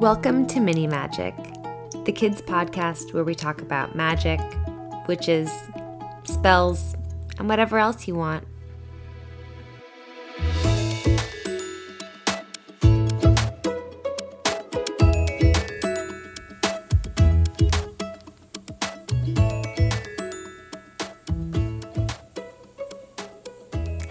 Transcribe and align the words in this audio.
Welcome 0.00 0.46
to 0.46 0.60
Mini 0.60 0.86
Magic, 0.86 1.36
the 2.06 2.10
kids' 2.10 2.40
podcast 2.40 3.12
where 3.12 3.22
we 3.22 3.34
talk 3.34 3.60
about 3.60 3.94
magic, 3.94 4.40
witches, 5.06 5.50
spells, 6.24 6.94
and 7.38 7.50
whatever 7.50 7.76
else 7.76 8.08
you 8.08 8.14
want. 8.14 8.46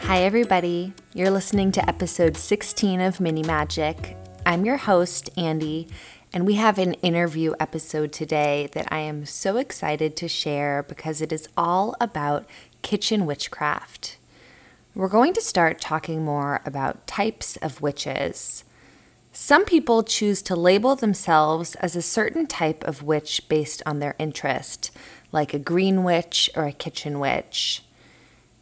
Hi, 0.01 0.19
everybody. 0.21 0.93
You're 1.15 1.31
listening 1.31 1.71
to 1.71 1.89
episode 1.89 2.37
16 2.37 3.01
of 3.01 3.19
Mini 3.19 3.41
Magic. 3.41 4.15
I'm 4.49 4.65
your 4.65 4.77
host, 4.77 5.29
Andy, 5.37 5.87
and 6.33 6.43
we 6.43 6.55
have 6.55 6.79
an 6.79 6.95
interview 7.03 7.53
episode 7.59 8.11
today 8.11 8.67
that 8.73 8.91
I 8.91 8.97
am 8.97 9.27
so 9.27 9.57
excited 9.57 10.15
to 10.15 10.27
share 10.27 10.81
because 10.81 11.21
it 11.21 11.31
is 11.31 11.47
all 11.55 11.95
about 12.01 12.49
kitchen 12.81 13.27
witchcraft. 13.27 14.17
We're 14.95 15.07
going 15.07 15.33
to 15.33 15.41
start 15.41 15.79
talking 15.79 16.25
more 16.25 16.61
about 16.65 17.05
types 17.05 17.57
of 17.57 17.79
witches. 17.83 18.63
Some 19.31 19.65
people 19.65 20.01
choose 20.01 20.41
to 20.41 20.55
label 20.55 20.95
themselves 20.95 21.75
as 21.75 21.95
a 21.95 22.01
certain 22.01 22.47
type 22.47 22.83
of 22.85 23.03
witch 23.03 23.47
based 23.49 23.83
on 23.85 23.99
their 23.99 24.15
interest, 24.17 24.89
like 25.31 25.53
a 25.53 25.59
green 25.59 26.03
witch 26.03 26.49
or 26.55 26.63
a 26.63 26.71
kitchen 26.71 27.19
witch. 27.19 27.83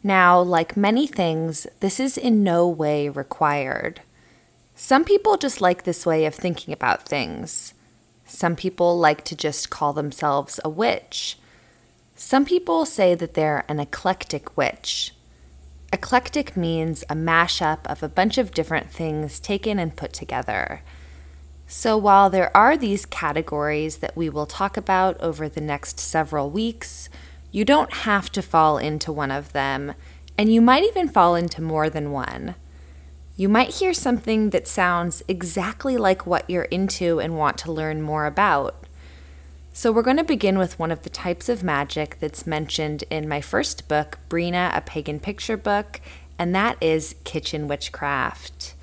Now, 0.02 0.38
like 0.38 0.76
many 0.76 1.06
things, 1.06 1.66
this 1.80 1.98
is 1.98 2.18
in 2.18 2.44
no 2.44 2.68
way 2.68 3.08
required. 3.08 4.02
Some 4.80 5.04
people 5.04 5.36
just 5.36 5.60
like 5.60 5.82
this 5.82 6.06
way 6.06 6.24
of 6.24 6.36
thinking 6.36 6.72
about 6.72 7.02
things. 7.02 7.74
Some 8.24 8.54
people 8.54 8.96
like 8.96 9.24
to 9.24 9.34
just 9.34 9.70
call 9.70 9.92
themselves 9.92 10.60
a 10.64 10.68
witch. 10.68 11.36
Some 12.14 12.44
people 12.44 12.86
say 12.86 13.16
that 13.16 13.34
they're 13.34 13.64
an 13.68 13.80
eclectic 13.80 14.56
witch. 14.56 15.14
Eclectic 15.92 16.56
means 16.56 17.02
a 17.10 17.16
mashup 17.16 17.80
of 17.86 18.04
a 18.04 18.08
bunch 18.08 18.38
of 18.38 18.54
different 18.54 18.88
things 18.88 19.40
taken 19.40 19.80
and 19.80 19.96
put 19.96 20.12
together. 20.12 20.82
So, 21.66 21.96
while 21.98 22.30
there 22.30 22.56
are 22.56 22.76
these 22.76 23.04
categories 23.04 23.96
that 23.96 24.16
we 24.16 24.28
will 24.28 24.46
talk 24.46 24.76
about 24.76 25.20
over 25.20 25.48
the 25.48 25.60
next 25.60 25.98
several 25.98 26.50
weeks, 26.50 27.08
you 27.50 27.64
don't 27.64 27.92
have 27.92 28.30
to 28.30 28.42
fall 28.42 28.78
into 28.78 29.10
one 29.10 29.32
of 29.32 29.52
them, 29.52 29.94
and 30.38 30.54
you 30.54 30.60
might 30.60 30.84
even 30.84 31.08
fall 31.08 31.34
into 31.34 31.60
more 31.60 31.90
than 31.90 32.12
one. 32.12 32.54
You 33.38 33.48
might 33.48 33.76
hear 33.76 33.94
something 33.94 34.50
that 34.50 34.66
sounds 34.66 35.22
exactly 35.28 35.96
like 35.96 36.26
what 36.26 36.50
you're 36.50 36.64
into 36.64 37.20
and 37.20 37.38
want 37.38 37.56
to 37.58 37.70
learn 37.70 38.02
more 38.02 38.26
about. 38.26 38.84
So, 39.72 39.92
we're 39.92 40.02
going 40.02 40.16
to 40.16 40.24
begin 40.24 40.58
with 40.58 40.76
one 40.80 40.90
of 40.90 41.04
the 41.04 41.08
types 41.08 41.48
of 41.48 41.62
magic 41.62 42.16
that's 42.18 42.48
mentioned 42.48 43.04
in 43.10 43.28
my 43.28 43.40
first 43.40 43.86
book, 43.86 44.18
Brina, 44.28 44.76
a 44.76 44.80
Pagan 44.80 45.20
Picture 45.20 45.56
Book, 45.56 46.00
and 46.36 46.52
that 46.52 46.78
is 46.80 47.14
kitchen 47.22 47.68
witchcraft. 47.68 48.74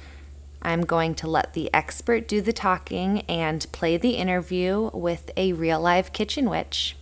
I'm 0.61 0.85
going 0.85 1.15
to 1.15 1.27
let 1.27 1.51
the 1.51 1.69
expert 1.73 2.25
do 2.25 2.39
the 2.39 2.53
talking 2.53 3.23
and 3.23 3.69
play 3.73 3.97
the 3.97 4.11
interview 4.11 4.89
with 4.93 5.31
a 5.35 5.51
real 5.51 5.81
live 5.81 6.13
kitchen 6.13 6.49
witch. 6.49 6.95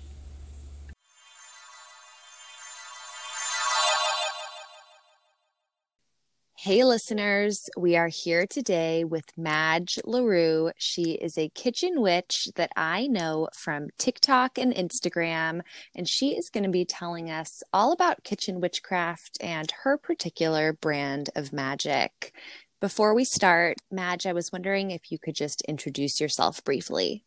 Hey, 6.65 6.85
listeners. 6.85 7.69
We 7.75 7.97
are 7.97 8.07
here 8.07 8.47
today 8.47 9.03
with 9.03 9.25
Madge 9.37 9.99
LaRue. 10.05 10.71
She 10.77 11.11
is 11.11 11.37
a 11.37 11.49
kitchen 11.49 11.99
witch 11.99 12.47
that 12.55 12.71
I 12.77 13.07
know 13.07 13.49
from 13.53 13.89
TikTok 13.97 14.57
and 14.57 14.73
Instagram, 14.73 15.59
and 15.93 16.07
she 16.07 16.37
is 16.37 16.49
going 16.49 16.63
to 16.63 16.69
be 16.69 16.85
telling 16.85 17.29
us 17.29 17.63
all 17.73 17.91
about 17.91 18.23
kitchen 18.23 18.61
witchcraft 18.61 19.39
and 19.41 19.69
her 19.83 19.97
particular 19.97 20.71
brand 20.71 21.29
of 21.35 21.51
magic. 21.51 22.33
Before 22.79 23.13
we 23.13 23.25
start, 23.25 23.75
Madge, 23.91 24.25
I 24.25 24.31
was 24.31 24.53
wondering 24.53 24.91
if 24.91 25.11
you 25.11 25.19
could 25.19 25.35
just 25.35 25.63
introduce 25.63 26.21
yourself 26.21 26.63
briefly. 26.63 27.25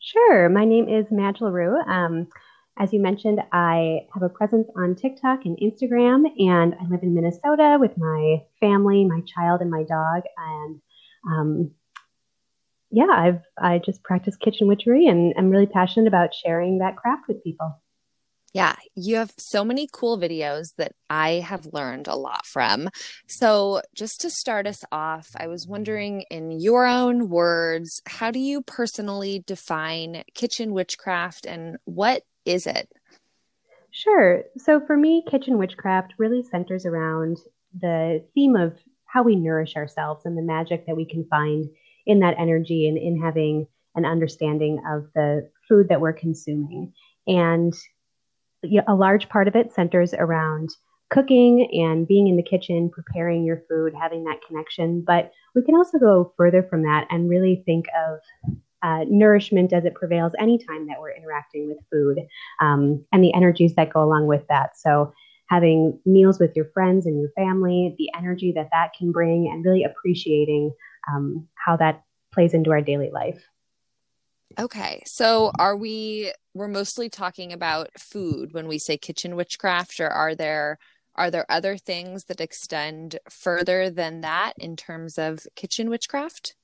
Sure. 0.00 0.48
My 0.48 0.64
name 0.64 0.88
is 0.88 1.06
Madge 1.08 1.40
LaRue. 1.40 1.80
Um, 1.86 2.26
as 2.78 2.92
you 2.92 3.00
mentioned, 3.00 3.40
I 3.52 4.06
have 4.14 4.22
a 4.22 4.28
presence 4.28 4.68
on 4.76 4.94
TikTok 4.94 5.44
and 5.44 5.58
Instagram, 5.58 6.24
and 6.38 6.74
I 6.74 6.88
live 6.88 7.02
in 7.02 7.14
Minnesota 7.14 7.76
with 7.78 7.96
my 7.98 8.42
family, 8.60 9.04
my 9.04 9.20
child, 9.26 9.60
and 9.60 9.70
my 9.70 9.82
dog. 9.82 10.22
And 10.36 10.80
um, 11.30 11.70
yeah, 12.90 13.08
I've 13.10 13.42
I 13.58 13.78
just 13.78 14.02
practice 14.02 14.36
kitchen 14.36 14.68
witchery, 14.68 15.06
and 15.06 15.34
I'm 15.36 15.50
really 15.50 15.66
passionate 15.66 16.08
about 16.08 16.34
sharing 16.34 16.78
that 16.78 16.96
craft 16.96 17.28
with 17.28 17.44
people. 17.44 17.78
Yeah, 18.54 18.74
you 18.94 19.16
have 19.16 19.32
so 19.38 19.64
many 19.64 19.88
cool 19.90 20.18
videos 20.18 20.74
that 20.76 20.92
I 21.08 21.34
have 21.36 21.72
learned 21.72 22.06
a 22.06 22.16
lot 22.16 22.44
from. 22.44 22.90
So, 23.26 23.80
just 23.94 24.20
to 24.22 24.30
start 24.30 24.66
us 24.66 24.84
off, 24.92 25.30
I 25.38 25.46
was 25.46 25.66
wondering, 25.66 26.24
in 26.30 26.50
your 26.50 26.84
own 26.84 27.30
words, 27.30 28.02
how 28.06 28.30
do 28.30 28.38
you 28.38 28.60
personally 28.60 29.42
define 29.46 30.24
kitchen 30.34 30.72
witchcraft 30.74 31.46
and 31.46 31.78
what 31.84 32.24
is 32.44 32.66
it? 32.66 32.88
Sure. 33.90 34.42
So 34.56 34.80
for 34.80 34.96
me, 34.96 35.24
kitchen 35.30 35.58
witchcraft 35.58 36.14
really 36.18 36.42
centers 36.42 36.86
around 36.86 37.38
the 37.78 38.24
theme 38.34 38.56
of 38.56 38.78
how 39.06 39.22
we 39.22 39.36
nourish 39.36 39.76
ourselves 39.76 40.24
and 40.24 40.36
the 40.36 40.42
magic 40.42 40.86
that 40.86 40.96
we 40.96 41.04
can 41.04 41.26
find 41.28 41.66
in 42.06 42.20
that 42.20 42.36
energy 42.38 42.88
and 42.88 42.96
in 42.96 43.20
having 43.20 43.66
an 43.94 44.06
understanding 44.06 44.82
of 44.90 45.06
the 45.14 45.50
food 45.68 45.88
that 45.88 46.00
we're 46.00 46.14
consuming. 46.14 46.92
And 47.26 47.74
a 48.88 48.94
large 48.94 49.28
part 49.28 49.48
of 49.48 49.56
it 49.56 49.72
centers 49.72 50.14
around 50.14 50.70
cooking 51.10 51.68
and 51.72 52.08
being 52.08 52.26
in 52.26 52.36
the 52.36 52.42
kitchen, 52.42 52.88
preparing 52.88 53.44
your 53.44 53.62
food, 53.68 53.92
having 54.00 54.24
that 54.24 54.40
connection. 54.46 55.04
But 55.06 55.32
we 55.54 55.62
can 55.62 55.74
also 55.74 55.98
go 55.98 56.32
further 56.38 56.62
from 56.62 56.82
that 56.84 57.06
and 57.10 57.28
really 57.28 57.62
think 57.66 57.86
of 58.08 58.54
uh, 58.82 59.04
nourishment 59.08 59.72
as 59.72 59.84
it 59.84 59.94
prevails 59.94 60.32
anytime 60.38 60.86
that 60.88 61.00
we're 61.00 61.14
interacting 61.14 61.68
with 61.68 61.78
food 61.90 62.18
um, 62.60 63.04
and 63.12 63.22
the 63.22 63.32
energies 63.34 63.74
that 63.74 63.92
go 63.92 64.02
along 64.02 64.26
with 64.26 64.46
that. 64.48 64.76
So, 64.76 65.12
having 65.48 66.00
meals 66.06 66.38
with 66.38 66.56
your 66.56 66.64
friends 66.72 67.04
and 67.04 67.20
your 67.20 67.30
family, 67.36 67.94
the 67.98 68.10
energy 68.16 68.52
that 68.52 68.70
that 68.72 68.92
can 68.96 69.12
bring, 69.12 69.48
and 69.48 69.64
really 69.64 69.84
appreciating 69.84 70.72
um, 71.12 71.46
how 71.54 71.76
that 71.76 72.02
plays 72.32 72.54
into 72.54 72.70
our 72.70 72.80
daily 72.80 73.10
life. 73.12 73.44
Okay. 74.58 75.02
So, 75.06 75.52
are 75.58 75.76
we, 75.76 76.32
we're 76.54 76.68
mostly 76.68 77.08
talking 77.08 77.52
about 77.52 77.90
food 77.98 78.52
when 78.52 78.68
we 78.68 78.78
say 78.78 78.96
kitchen 78.96 79.36
witchcraft, 79.36 80.00
or 80.00 80.08
are 80.08 80.34
there? 80.34 80.78
Are 81.14 81.30
there 81.30 81.44
other 81.50 81.76
things 81.76 82.24
that 82.24 82.40
extend 82.40 83.18
further 83.28 83.90
than 83.90 84.22
that 84.22 84.54
in 84.56 84.76
terms 84.76 85.18
of 85.18 85.46
kitchen 85.54 85.90
witchcraft? 85.90 86.54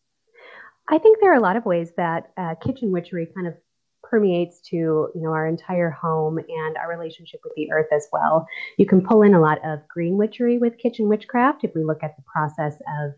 I 0.90 0.98
think 0.98 1.18
there 1.20 1.32
are 1.32 1.36
a 1.36 1.40
lot 1.40 1.56
of 1.56 1.66
ways 1.66 1.92
that 1.96 2.30
uh, 2.36 2.54
kitchen 2.64 2.92
witchery 2.92 3.28
kind 3.34 3.46
of 3.46 3.54
permeates 4.02 4.60
to 4.70 4.76
you 4.76 5.12
know 5.14 5.32
our 5.32 5.46
entire 5.46 5.90
home 5.90 6.38
and 6.38 6.76
our 6.78 6.88
relationship 6.88 7.40
with 7.44 7.52
the 7.56 7.70
earth 7.72 7.88
as 7.92 8.08
well. 8.12 8.46
You 8.78 8.86
can 8.86 9.02
pull 9.02 9.22
in 9.22 9.34
a 9.34 9.40
lot 9.40 9.58
of 9.64 9.86
green 9.88 10.16
witchery 10.16 10.58
with 10.58 10.78
kitchen 10.78 11.08
witchcraft 11.08 11.64
if 11.64 11.72
we 11.74 11.84
look 11.84 12.02
at 12.02 12.16
the 12.16 12.22
process 12.22 12.74
of 13.02 13.12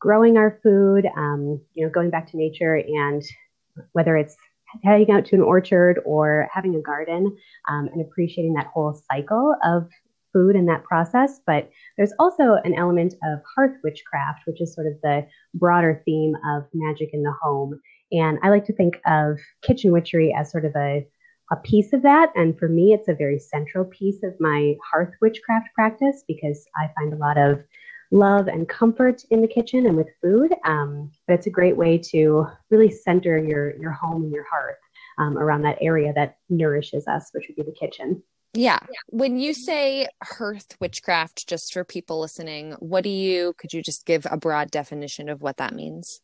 growing 0.00 0.36
our 0.36 0.58
food, 0.64 1.06
um, 1.16 1.60
you 1.74 1.84
know, 1.84 1.90
going 1.90 2.10
back 2.10 2.28
to 2.30 2.36
nature 2.36 2.74
and 2.74 3.22
whether 3.92 4.16
it's 4.16 4.36
heading 4.82 5.10
out 5.12 5.24
to 5.26 5.36
an 5.36 5.42
orchard 5.42 6.00
or 6.04 6.48
having 6.52 6.74
a 6.74 6.80
garden 6.80 7.36
um, 7.68 7.88
and 7.92 8.00
appreciating 8.00 8.54
that 8.54 8.66
whole 8.66 9.00
cycle 9.10 9.54
of 9.62 9.88
food 10.32 10.56
in 10.56 10.66
that 10.66 10.84
process. 10.84 11.40
But 11.46 11.70
there's 11.96 12.12
also 12.18 12.56
an 12.64 12.74
element 12.74 13.14
of 13.24 13.40
hearth 13.54 13.76
witchcraft, 13.84 14.42
which 14.46 14.60
is 14.60 14.74
sort 14.74 14.86
of 14.86 14.94
the 15.02 15.26
broader 15.54 16.02
theme 16.04 16.34
of 16.46 16.64
magic 16.72 17.10
in 17.12 17.22
the 17.22 17.34
home. 17.42 17.80
And 18.12 18.38
I 18.42 18.50
like 18.50 18.64
to 18.66 18.74
think 18.74 19.00
of 19.06 19.38
kitchen 19.62 19.92
witchery 19.92 20.34
as 20.36 20.50
sort 20.50 20.64
of 20.64 20.72
a, 20.76 21.06
a 21.50 21.56
piece 21.56 21.92
of 21.92 22.02
that. 22.02 22.30
And 22.34 22.58
for 22.58 22.68
me, 22.68 22.92
it's 22.92 23.08
a 23.08 23.14
very 23.14 23.38
central 23.38 23.84
piece 23.84 24.22
of 24.22 24.34
my 24.38 24.76
hearth 24.90 25.14
witchcraft 25.20 25.68
practice 25.74 26.24
because 26.26 26.66
I 26.76 26.90
find 26.96 27.12
a 27.12 27.16
lot 27.16 27.38
of 27.38 27.62
love 28.10 28.46
and 28.46 28.68
comfort 28.68 29.22
in 29.30 29.40
the 29.40 29.48
kitchen 29.48 29.86
and 29.86 29.96
with 29.96 30.08
food. 30.20 30.52
Um, 30.64 31.10
but 31.26 31.34
it's 31.34 31.46
a 31.46 31.50
great 31.50 31.76
way 31.76 31.96
to 32.10 32.46
really 32.70 32.90
center 32.90 33.38
your, 33.38 33.74
your 33.76 33.92
home 33.92 34.24
and 34.24 34.32
your 34.32 34.44
hearth 34.44 34.76
um, 35.18 35.38
around 35.38 35.62
that 35.62 35.78
area 35.80 36.12
that 36.14 36.36
nourishes 36.50 37.06
us, 37.08 37.30
which 37.32 37.46
would 37.48 37.56
be 37.56 37.62
the 37.62 37.76
kitchen. 37.78 38.22
Yeah. 38.54 38.80
When 39.08 39.38
you 39.38 39.54
say 39.54 40.08
hearth 40.22 40.76
witchcraft, 40.80 41.48
just 41.48 41.72
for 41.72 41.84
people 41.84 42.20
listening, 42.20 42.72
what 42.80 43.04
do 43.04 43.10
you, 43.10 43.54
could 43.56 43.72
you 43.72 43.82
just 43.82 44.04
give 44.04 44.26
a 44.30 44.36
broad 44.36 44.70
definition 44.70 45.28
of 45.28 45.40
what 45.40 45.56
that 45.56 45.74
means? 45.74 46.20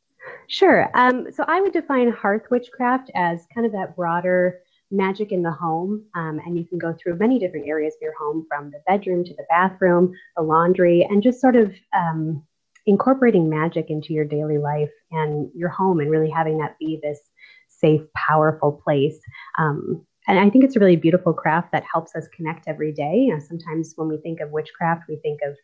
Sure. 0.46 0.90
Um, 0.94 1.28
so 1.32 1.44
I 1.48 1.60
would 1.60 1.72
define 1.72 2.10
hearth 2.10 2.50
witchcraft 2.50 3.10
as 3.14 3.46
kind 3.54 3.66
of 3.66 3.72
that 3.72 3.96
broader 3.96 4.60
magic 4.90 5.32
in 5.32 5.42
the 5.42 5.50
home. 5.50 6.04
Um, 6.14 6.40
and 6.44 6.58
you 6.58 6.64
can 6.64 6.78
go 6.78 6.94
through 6.94 7.16
many 7.16 7.38
different 7.38 7.66
areas 7.66 7.94
of 7.94 8.02
your 8.02 8.14
home 8.18 8.46
from 8.48 8.70
the 8.70 8.82
bedroom 8.86 9.24
to 9.24 9.34
the 9.34 9.46
bathroom, 9.48 10.12
the 10.36 10.42
laundry, 10.42 11.06
and 11.08 11.22
just 11.22 11.40
sort 11.40 11.56
of 11.56 11.72
um, 11.96 12.42
incorporating 12.86 13.48
magic 13.48 13.90
into 13.90 14.12
your 14.12 14.24
daily 14.24 14.58
life 14.58 14.90
and 15.10 15.50
your 15.54 15.68
home 15.68 16.00
and 16.00 16.10
really 16.10 16.30
having 16.30 16.58
that 16.58 16.78
be 16.78 16.98
this 17.02 17.20
safe, 17.68 18.02
powerful 18.14 18.72
place. 18.72 19.18
Um, 19.58 20.06
and 20.28 20.38
I 20.38 20.50
think 20.50 20.64
it's 20.64 20.76
a 20.76 20.80
really 20.80 20.96
beautiful 20.96 21.32
craft 21.32 21.72
that 21.72 21.84
helps 21.90 22.14
us 22.14 22.28
connect 22.36 22.68
every 22.68 22.92
day. 22.92 23.32
Sometimes 23.40 23.94
when 23.96 24.08
we 24.08 24.18
think 24.18 24.40
of 24.40 24.50
witchcraft, 24.50 25.04
we 25.08 25.16
think 25.16 25.40
of 25.44 25.56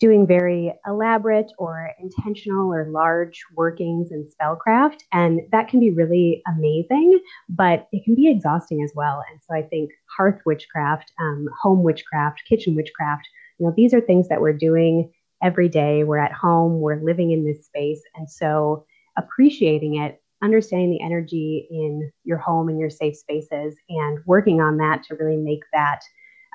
doing 0.00 0.26
very 0.26 0.72
elaborate 0.86 1.52
or 1.58 1.92
intentional 2.00 2.72
or 2.72 2.88
large 2.90 3.40
workings 3.54 4.10
and 4.10 4.26
spellcraft. 4.26 5.00
And 5.12 5.42
that 5.52 5.68
can 5.68 5.78
be 5.78 5.90
really 5.90 6.42
amazing, 6.48 7.20
but 7.48 7.86
it 7.92 8.02
can 8.04 8.16
be 8.16 8.28
exhausting 8.28 8.82
as 8.82 8.92
well. 8.96 9.22
And 9.30 9.40
so 9.40 9.54
I 9.54 9.62
think 9.62 9.90
hearth 10.16 10.40
witchcraft, 10.44 11.12
um, 11.20 11.46
home 11.62 11.82
witchcraft, 11.82 12.42
kitchen 12.48 12.74
witchcraft, 12.74 13.28
you 13.58 13.66
know, 13.66 13.74
these 13.76 13.94
are 13.94 14.00
things 14.00 14.28
that 14.28 14.40
we're 14.40 14.54
doing 14.54 15.12
every 15.42 15.68
day. 15.68 16.02
We're 16.02 16.18
at 16.18 16.32
home, 16.32 16.80
we're 16.80 17.00
living 17.00 17.30
in 17.30 17.44
this 17.44 17.66
space. 17.66 18.02
And 18.16 18.28
so 18.28 18.86
appreciating 19.18 19.96
it 19.96 20.21
understanding 20.42 20.90
the 20.90 21.04
energy 21.04 21.68
in 21.70 22.10
your 22.24 22.38
home 22.38 22.68
and 22.68 22.78
your 22.78 22.90
safe 22.90 23.16
spaces 23.16 23.74
and 23.88 24.18
working 24.26 24.60
on 24.60 24.76
that 24.78 25.02
to 25.04 25.14
really 25.14 25.36
make 25.36 25.62
that 25.72 26.00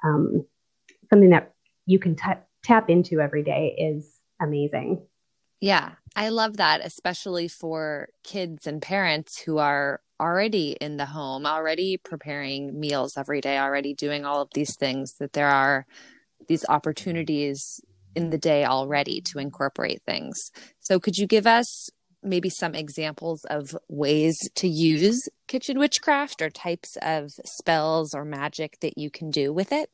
um, 0.03 0.45
something 1.09 1.29
that 1.29 1.53
you 1.85 1.99
can 1.99 2.15
t- 2.15 2.41
tap 2.63 2.89
into 2.89 3.19
every 3.19 3.43
day 3.43 3.75
is 3.77 4.19
amazing. 4.41 5.01
Yeah, 5.61 5.93
I 6.15 6.29
love 6.29 6.57
that, 6.57 6.81
especially 6.83 7.47
for 7.47 8.09
kids 8.23 8.67
and 8.67 8.81
parents 8.81 9.39
who 9.39 9.57
are 9.57 10.01
already 10.19 10.77
in 10.79 10.97
the 10.97 11.05
home, 11.05 11.45
already 11.45 11.97
preparing 11.97 12.79
meals 12.79 13.17
every 13.17 13.41
day, 13.41 13.57
already 13.57 13.93
doing 13.93 14.25
all 14.25 14.41
of 14.41 14.49
these 14.53 14.75
things, 14.75 15.15
that 15.19 15.33
there 15.33 15.49
are 15.49 15.85
these 16.47 16.65
opportunities 16.69 17.81
in 18.15 18.29
the 18.29 18.37
day 18.37 18.65
already 18.65 19.21
to 19.21 19.39
incorporate 19.39 20.01
things. 20.05 20.51
So, 20.79 20.99
could 20.99 21.17
you 21.17 21.27
give 21.27 21.47
us 21.47 21.89
maybe 22.23 22.49
some 22.49 22.75
examples 22.75 23.45
of 23.45 23.75
ways 23.87 24.37
to 24.55 24.67
use 24.67 25.27
kitchen 25.47 25.79
witchcraft 25.79 26.41
or 26.41 26.49
types 26.49 26.97
of 27.01 27.31
spells 27.45 28.13
or 28.13 28.25
magic 28.25 28.79
that 28.81 28.97
you 28.97 29.09
can 29.09 29.29
do 29.29 29.53
with 29.53 29.71
it? 29.71 29.89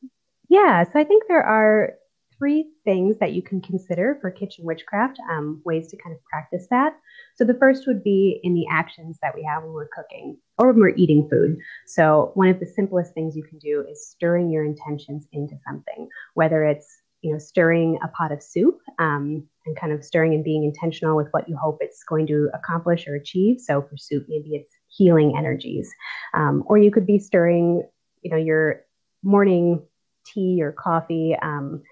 Yeah, 0.48 0.84
so 0.84 0.98
I 0.98 1.04
think 1.04 1.24
there 1.28 1.42
are 1.42 1.94
three 2.38 2.66
things 2.84 3.16
that 3.18 3.32
you 3.32 3.42
can 3.42 3.60
consider 3.60 4.18
for 4.20 4.30
kitchen 4.30 4.64
witchcraft, 4.64 5.18
um, 5.30 5.62
ways 5.64 5.88
to 5.88 5.96
kind 5.96 6.14
of 6.14 6.22
practice 6.24 6.66
that. 6.70 6.94
So 7.36 7.44
the 7.44 7.54
first 7.54 7.86
would 7.86 8.02
be 8.02 8.40
in 8.42 8.54
the 8.54 8.66
actions 8.70 9.18
that 9.22 9.34
we 9.34 9.42
have 9.44 9.62
when 9.62 9.72
we're 9.72 9.88
cooking 9.88 10.36
or 10.58 10.68
when 10.68 10.80
we're 10.80 10.96
eating 10.96 11.28
food. 11.30 11.56
So 11.86 12.32
one 12.34 12.48
of 12.48 12.60
the 12.60 12.66
simplest 12.66 13.14
things 13.14 13.36
you 13.36 13.44
can 13.44 13.58
do 13.58 13.84
is 13.88 14.08
stirring 14.08 14.50
your 14.50 14.64
intentions 14.64 15.26
into 15.32 15.54
something, 15.66 16.08
whether 16.34 16.64
it's 16.64 17.00
you 17.22 17.32
know 17.32 17.38
stirring 17.38 17.98
a 18.04 18.08
pot 18.08 18.32
of 18.32 18.42
soup 18.42 18.80
um, 18.98 19.48
and 19.66 19.78
kind 19.78 19.92
of 19.92 20.04
stirring 20.04 20.34
and 20.34 20.44
being 20.44 20.64
intentional 20.64 21.16
with 21.16 21.28
what 21.30 21.48
you 21.48 21.56
hope 21.56 21.78
it's 21.80 22.02
going 22.04 22.26
to 22.26 22.50
accomplish 22.54 23.06
or 23.06 23.14
achieve. 23.14 23.60
So 23.60 23.82
for 23.82 23.96
soup, 23.96 24.26
maybe 24.28 24.50
it's 24.56 24.74
healing 24.88 25.34
energies, 25.36 25.90
um, 26.34 26.62
or 26.66 26.78
you 26.78 26.90
could 26.90 27.06
be 27.06 27.18
stirring, 27.18 27.82
you 28.22 28.30
know, 28.30 28.36
your 28.36 28.82
morning 29.22 29.82
tea 30.26 30.62
or 30.62 30.72
coffee. 30.72 31.36
Um, 31.40 31.82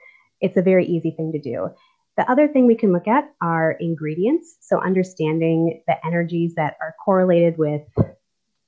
it's 0.40 0.56
a 0.56 0.62
very 0.62 0.86
easy 0.86 1.12
thing 1.12 1.32
to 1.32 1.38
do. 1.38 1.68
The 2.16 2.30
other 2.30 2.46
thing 2.46 2.66
we 2.66 2.76
can 2.76 2.92
look 2.92 3.08
at 3.08 3.32
are 3.40 3.72
ingredients. 3.72 4.58
So 4.60 4.80
understanding 4.80 5.82
the 5.86 6.04
energies 6.06 6.54
that 6.56 6.76
are 6.80 6.94
correlated 7.02 7.56
with 7.56 7.82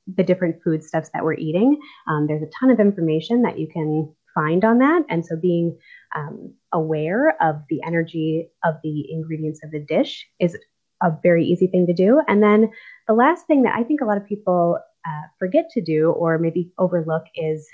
the 0.07 0.23
different 0.23 0.63
foodstuffs 0.63 1.11
that 1.13 1.25
we're 1.25 1.35
eating. 1.35 1.79
Um, 2.09 2.27
there's 2.27 2.43
a 2.43 2.51
ton 2.59 2.71
of 2.71 2.81
information 2.81 3.43
that 3.43 3.59
you 3.59 3.69
can 3.69 4.15
find 4.35 4.65
on 4.65 4.79
that. 4.79 5.05
And 5.09 5.25
so 5.25 5.37
being 5.37 5.79
um, 6.15 6.53
aware 6.73 7.37
of 7.43 7.63
the 7.69 7.81
energy 7.87 8.49
of 8.65 8.75
the 8.83 9.11
ingredients 9.11 9.61
of 9.63 9.71
the 9.71 9.81
dish 9.81 10.27
is 10.41 10.57
a 11.03 11.13
very 11.23 11.45
easy 11.45 11.67
thing 11.67 11.87
to 11.87 11.93
do. 11.93 12.21
And 12.29 12.43
then 12.43 12.71
the 13.07 13.15
last 13.15 13.47
thing 13.47 13.63
that 13.63 13.75
I 13.77 13.83
think 13.83 14.01
a 14.01 14.05
lot 14.05 14.17
of 14.17 14.27
people 14.27 14.79
uh, 15.07 15.23
forget 15.39 15.71
to 15.71 15.83
do 15.83 16.11
or 16.11 16.39
maybe 16.39 16.73
overlook 16.79 17.25
is 17.35 17.69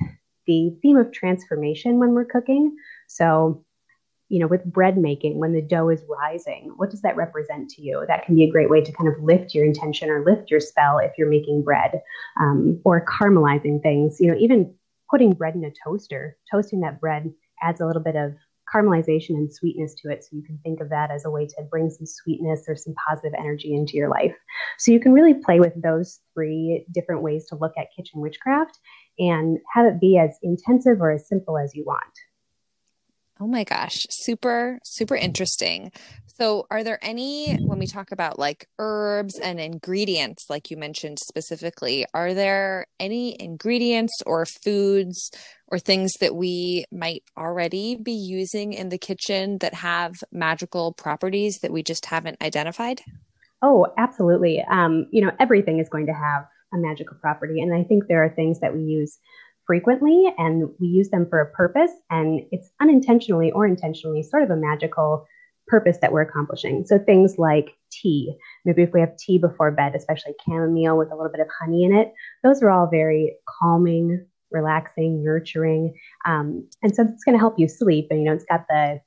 the 0.47 0.75
theme 0.83 0.97
of 0.97 1.13
transformation 1.13 1.99
when 1.99 2.13
we're 2.13 2.25
cooking. 2.25 2.77
So, 3.07 3.65
you 4.29 4.39
know, 4.39 4.47
with 4.47 4.65
bread 4.65 4.97
making, 4.97 5.39
when 5.39 5.53
the 5.53 5.63
dough 5.63 5.89
is 5.89 6.03
rising, 6.09 6.73
what 6.77 6.91
does 6.91 7.03
that 7.03 7.17
represent 7.17 7.69
to 7.71 7.83
you? 7.83 8.05
That 8.07 8.25
can 8.25 8.35
be 8.35 8.45
a 8.45 8.51
great 8.51 8.71
way 8.71 8.81
to 8.81 8.93
kind 8.93 9.09
of 9.09 9.23
lift 9.23 9.55
your 9.55 9.65
intention 9.65 10.09
or 10.09 10.25
lift 10.25 10.51
your 10.51 10.61
spell 10.61 10.99
if 10.99 11.13
you're 11.19 11.29
making 11.29 11.63
bread 11.63 12.01
um, 12.41 12.81
or 12.85 13.05
caramelizing 13.05 13.83
things. 13.83 14.19
You 14.21 14.29
know, 14.29 14.39
even 14.39 14.75
putting 15.11 15.33
bread 15.33 15.55
in 15.55 15.65
a 15.65 15.73
toaster, 15.85 16.37
toasting 16.51 16.81
that 16.81 17.01
bread 17.01 17.33
adds 17.63 17.81
a 17.81 17.87
little 17.87 18.03
bit 18.03 18.17
of 18.17 18.35
caramelization 18.73 19.31
and 19.31 19.53
sweetness 19.53 19.95
to 19.95 20.11
it. 20.11 20.23
So 20.23 20.37
you 20.37 20.43
can 20.43 20.59
think 20.63 20.81
of 20.81 20.91
that 20.91 21.11
as 21.11 21.25
a 21.25 21.31
way 21.31 21.47
to 21.47 21.63
bring 21.69 21.91
some 21.91 22.07
sweetness 22.07 22.65
or 22.69 22.77
some 22.77 22.95
positive 23.09 23.33
energy 23.39 23.75
into 23.75 23.97
your 23.97 24.09
life. 24.09 24.35
So 24.79 24.93
you 24.93 25.01
can 25.01 25.13
really 25.13 25.35
play 25.35 25.59
with 25.59 25.81
those 25.83 26.21
three 26.35 26.87
different 26.93 27.23
ways 27.23 27.47
to 27.49 27.57
look 27.57 27.73
at 27.77 27.89
kitchen 27.97 28.21
witchcraft 28.21 28.79
and 29.19 29.59
have 29.75 29.87
it 29.87 30.01
be 30.01 30.19
as 30.19 30.39
intensive 30.43 31.01
or 31.01 31.11
as 31.11 31.27
simple 31.27 31.59
as 31.59 31.75
you 31.75 31.85
want. 31.85 32.03
Oh 33.43 33.47
my 33.47 33.65
gosh, 33.65 34.07
super, 34.11 34.79
super 34.85 35.17
interesting. 35.17 35.93
So, 36.27 36.67
are 36.71 36.85
there 36.85 36.99
any, 37.01 37.59
when 37.65 37.79
we 37.79 37.87
talk 37.87 38.13
about 38.13 38.39
like 38.39 38.67
herbs 38.79 39.39
and 39.39 39.59
ingredients, 39.59 40.45
like 40.51 40.71
you 40.71 40.77
mentioned 40.77 41.19
specifically, 41.19 42.05
are 42.13 42.35
there 42.35 42.87
any 42.99 43.41
ingredients 43.41 44.13
or 44.27 44.45
foods 44.45 45.31
or 45.69 45.79
things 45.79 46.13
that 46.21 46.35
we 46.35 46.85
might 46.93 47.23
already 47.39 47.97
be 47.97 48.13
using 48.13 48.75
in 48.75 48.91
the 48.91 48.99
kitchen 48.99 49.57
that 49.59 49.73
have 49.73 50.13
magical 50.31 50.93
properties 50.93 51.61
that 51.63 51.73
we 51.73 51.83
just 51.83 52.07
haven't 52.07 52.43
identified? 52.43 53.01
Oh, 53.63 53.87
absolutely. 53.97 54.63
Um, 54.71 55.07
you 55.13 55.25
know, 55.25 55.33
everything 55.41 55.79
is 55.79 55.89
going 55.89 56.07
to 56.07 56.15
have 56.15 56.47
a 56.75 56.77
magical 56.77 57.17
property. 57.21 57.61
And 57.61 57.75
I 57.75 57.85
think 57.85 58.07
there 58.07 58.23
are 58.23 58.31
things 58.31 58.61
that 58.61 58.75
we 58.75 58.83
use 58.83 59.19
frequently 59.71 60.35
and 60.37 60.69
we 60.81 60.89
use 60.89 61.11
them 61.11 61.25
for 61.31 61.41
a 61.41 61.49
purpose 61.53 61.93
and 62.11 62.41
it's 62.51 62.73
unintentionally 62.81 63.53
or 63.53 63.65
intentionally 63.65 64.21
sort 64.21 64.43
of 64.43 64.51
a 64.51 64.57
magical 64.57 65.25
purpose 65.69 65.99
that 66.03 66.11
we're 66.11 66.23
accomplishing. 66.23 66.85
So 66.85 66.99
things 66.99 67.39
like 67.39 67.77
tea, 67.93 68.35
maybe 68.65 68.83
if 68.83 68.93
we 68.93 68.99
have 68.99 69.17
tea 69.17 69.39
before 69.39 69.71
bed, 69.71 69.95
especially 69.95 70.33
chamomile 70.45 70.99
with 70.99 71.13
a 71.13 71.15
little 71.15 71.31
bit 71.31 71.41
of 71.41 71.47
honey 71.57 71.85
in 71.85 71.95
it, 71.95 72.13
those 72.43 72.65
are 72.65 72.71
all 72.71 72.89
very 72.89 73.37
calming, 73.61 74.27
relaxing, 74.51 75.23
nurturing. 75.23 75.95
Um, 76.27 76.69
and 76.83 76.93
so 76.93 77.05
it's 77.05 77.23
going 77.23 77.37
to 77.37 77.39
help 77.39 77.57
you 77.57 77.69
sleep. 77.69 78.09
And, 78.11 78.19
you 78.19 78.25
know, 78.25 78.33
it's 78.33 78.47
got 78.47 78.65
the, 78.69 79.01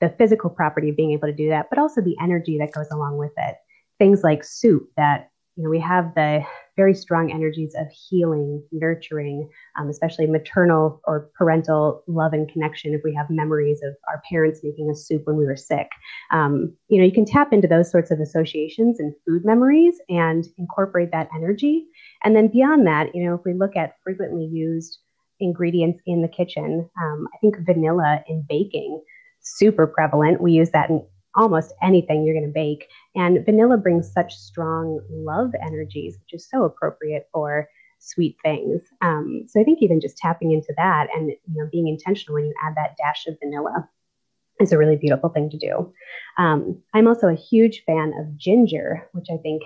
the 0.00 0.14
physical 0.16 0.48
property 0.48 0.88
of 0.88 0.96
being 0.96 1.12
able 1.12 1.28
to 1.28 1.34
do 1.34 1.50
that, 1.50 1.66
but 1.68 1.78
also 1.78 2.00
the 2.00 2.16
energy 2.22 2.56
that 2.56 2.72
goes 2.72 2.90
along 2.90 3.18
with 3.18 3.32
it. 3.36 3.56
Things 3.98 4.24
like 4.24 4.44
soup 4.44 4.88
that 4.96 5.28
you 5.56 5.64
know, 5.64 5.68
we 5.68 5.80
have 5.80 6.14
the 6.14 6.42
very 6.80 6.94
strong 6.94 7.30
energies 7.30 7.74
of 7.78 7.86
healing, 7.90 8.62
nurturing, 8.72 9.46
um, 9.78 9.90
especially 9.90 10.26
maternal 10.26 10.98
or 11.04 11.30
parental 11.36 12.02
love 12.06 12.32
and 12.32 12.50
connection. 12.50 12.94
If 12.94 13.02
we 13.04 13.14
have 13.14 13.28
memories 13.28 13.80
of 13.82 13.94
our 14.08 14.22
parents 14.30 14.60
making 14.62 14.88
us 14.90 15.06
soup 15.06 15.26
when 15.26 15.36
we 15.36 15.44
were 15.44 15.56
sick, 15.56 15.88
um, 16.32 16.74
you 16.88 16.98
know, 16.98 17.04
you 17.04 17.12
can 17.12 17.26
tap 17.26 17.52
into 17.52 17.68
those 17.68 17.90
sorts 17.90 18.10
of 18.10 18.18
associations 18.18 18.98
and 18.98 19.12
food 19.26 19.44
memories 19.44 19.96
and 20.08 20.46
incorporate 20.56 21.10
that 21.12 21.28
energy. 21.36 21.84
And 22.24 22.34
then 22.34 22.48
beyond 22.48 22.86
that, 22.86 23.14
you 23.14 23.24
know, 23.24 23.34
if 23.34 23.42
we 23.44 23.52
look 23.52 23.76
at 23.76 23.96
frequently 24.02 24.46
used 24.46 25.00
ingredients 25.38 26.00
in 26.06 26.22
the 26.22 26.28
kitchen, 26.28 26.88
um, 27.02 27.28
I 27.34 27.38
think 27.42 27.56
vanilla 27.66 28.24
in 28.26 28.42
baking 28.48 29.02
super 29.42 29.86
prevalent. 29.86 30.40
We 30.40 30.52
use 30.52 30.70
that 30.70 30.88
in 30.88 31.04
almost 31.34 31.72
anything 31.82 32.24
you're 32.24 32.34
going 32.34 32.46
to 32.46 32.52
bake. 32.52 32.88
And 33.14 33.44
vanilla 33.44 33.76
brings 33.76 34.12
such 34.12 34.34
strong 34.34 35.00
love 35.10 35.52
energies, 35.62 36.18
which 36.18 36.34
is 36.34 36.48
so 36.48 36.64
appropriate 36.64 37.28
for 37.32 37.68
sweet 38.00 38.36
things. 38.42 38.80
Um, 39.02 39.44
so 39.46 39.60
I 39.60 39.64
think 39.64 39.78
even 39.82 40.00
just 40.00 40.16
tapping 40.16 40.52
into 40.52 40.72
that 40.76 41.08
and 41.14 41.30
you 41.30 41.62
know 41.62 41.68
being 41.70 41.86
intentional 41.86 42.34
when 42.34 42.46
you 42.46 42.54
add 42.64 42.74
that 42.76 42.96
dash 42.96 43.26
of 43.26 43.36
vanilla 43.38 43.88
is 44.58 44.72
a 44.72 44.78
really 44.78 44.96
beautiful 44.96 45.30
thing 45.30 45.50
to 45.50 45.58
do. 45.58 45.92
Um, 46.38 46.82
I'm 46.94 47.06
also 47.06 47.28
a 47.28 47.34
huge 47.34 47.82
fan 47.86 48.12
of 48.18 48.36
ginger, 48.36 49.08
which 49.12 49.26
I 49.30 49.36
think 49.36 49.62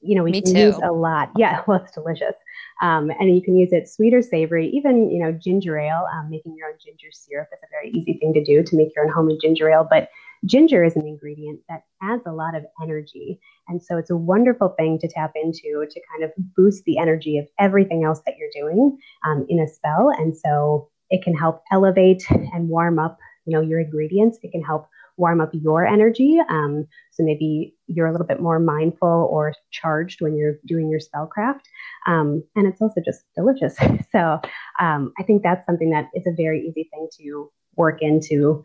you 0.00 0.14
know 0.14 0.22
we 0.22 0.32
Me 0.32 0.42
can 0.42 0.54
too. 0.54 0.60
use 0.60 0.80
a 0.82 0.92
lot. 0.92 1.30
Yeah, 1.38 1.62
well, 1.66 1.82
it's 1.82 1.92
delicious. 1.92 2.34
Um, 2.82 3.10
and 3.18 3.34
you 3.34 3.42
can 3.42 3.56
use 3.56 3.72
it 3.72 3.88
sweet 3.88 4.14
or 4.14 4.22
savory, 4.22 4.68
even 4.68 5.10
you 5.10 5.22
know 5.22 5.32
ginger 5.32 5.78
ale. 5.78 6.06
Um, 6.12 6.28
making 6.30 6.54
your 6.56 6.68
own 6.68 6.74
ginger 6.78 7.08
syrup 7.10 7.48
is 7.52 7.58
a 7.62 7.70
very 7.70 7.90
easy 7.90 8.18
thing 8.20 8.34
to 8.34 8.44
do 8.44 8.62
to 8.62 8.76
make 8.76 8.94
your 8.94 9.06
own 9.06 9.12
homemade 9.12 9.38
ginger 9.42 9.70
ale. 9.70 9.86
But 9.88 10.10
ginger 10.44 10.84
is 10.84 10.96
an 10.96 11.06
ingredient 11.06 11.60
that 11.68 11.84
adds 12.02 12.22
a 12.26 12.32
lot 12.32 12.54
of 12.54 12.64
energy. 12.82 13.40
And 13.68 13.82
so 13.82 13.96
it's 13.96 14.10
a 14.10 14.16
wonderful 14.16 14.74
thing 14.78 14.98
to 15.00 15.08
tap 15.08 15.32
into 15.34 15.86
to 15.88 16.00
kind 16.12 16.24
of 16.24 16.30
boost 16.56 16.84
the 16.84 16.98
energy 16.98 17.38
of 17.38 17.48
everything 17.58 18.04
else 18.04 18.20
that 18.26 18.36
you're 18.38 18.50
doing 18.54 18.98
um, 19.26 19.46
in 19.48 19.60
a 19.60 19.68
spell. 19.68 20.10
And 20.18 20.36
so 20.36 20.88
it 21.10 21.22
can 21.22 21.34
help 21.34 21.62
elevate 21.72 22.24
and 22.30 22.68
warm 22.68 22.98
up, 22.98 23.18
you 23.44 23.56
know, 23.56 23.62
your 23.62 23.80
ingredients. 23.80 24.38
It 24.42 24.52
can 24.52 24.62
help 24.62 24.88
warm 25.16 25.40
up 25.40 25.50
your 25.52 25.86
energy. 25.86 26.38
Um, 26.48 26.86
so 27.10 27.22
maybe 27.22 27.74
you're 27.86 28.06
a 28.06 28.12
little 28.12 28.26
bit 28.26 28.40
more 28.40 28.58
mindful 28.58 29.28
or 29.30 29.54
charged 29.70 30.20
when 30.20 30.36
you're 30.36 30.58
doing 30.66 30.90
your 30.90 31.00
spellcraft. 31.00 31.60
Um, 32.06 32.42
and 32.54 32.66
it's 32.66 32.82
also 32.82 33.00
just 33.04 33.22
delicious. 33.34 33.76
so 34.12 34.40
um, 34.80 35.12
I 35.18 35.22
think 35.22 35.42
that's 35.42 35.64
something 35.66 35.90
that 35.90 36.10
is 36.14 36.26
a 36.26 36.34
very 36.36 36.60
easy 36.60 36.88
thing 36.92 37.08
to 37.18 37.50
work 37.76 37.98
into 38.00 38.62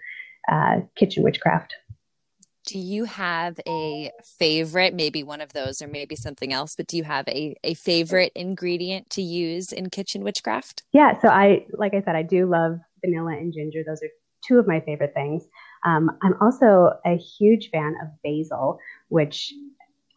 uh, 0.51 0.81
kitchen 0.95 1.23
witchcraft. 1.23 1.75
do 2.65 2.77
you 2.79 3.05
have 3.05 3.59
a 3.67 4.11
favorite, 4.23 4.93
maybe 4.93 5.23
one 5.23 5.41
of 5.41 5.51
those 5.53 5.81
or 5.81 5.87
maybe 5.87 6.15
something 6.15 6.53
else, 6.53 6.75
but 6.75 6.87
do 6.87 6.95
you 6.95 7.03
have 7.03 7.27
a, 7.27 7.55
a 7.63 7.73
favorite 7.73 8.31
ingredient 8.35 9.09
to 9.11 9.21
use 9.21 9.71
in 9.71 9.89
kitchen 9.89 10.23
witchcraft? 10.23 10.83
Yeah, 10.93 11.19
so 11.19 11.27
I, 11.27 11.65
like 11.73 11.93
I 11.93 12.01
said, 12.01 12.15
I 12.15 12.23
do 12.23 12.45
love 12.45 12.79
vanilla 13.03 13.31
and 13.31 13.53
ginger. 13.53 13.83
Those 13.85 14.01
are 14.03 14.09
two 14.47 14.59
of 14.59 14.67
my 14.67 14.79
favorite 14.79 15.13
things. 15.13 15.47
Um, 15.85 16.11
I'm 16.21 16.35
also 16.39 16.93
a 17.05 17.17
huge 17.17 17.69
fan 17.71 17.95
of 18.01 18.09
basil, 18.23 18.77
which 19.09 19.53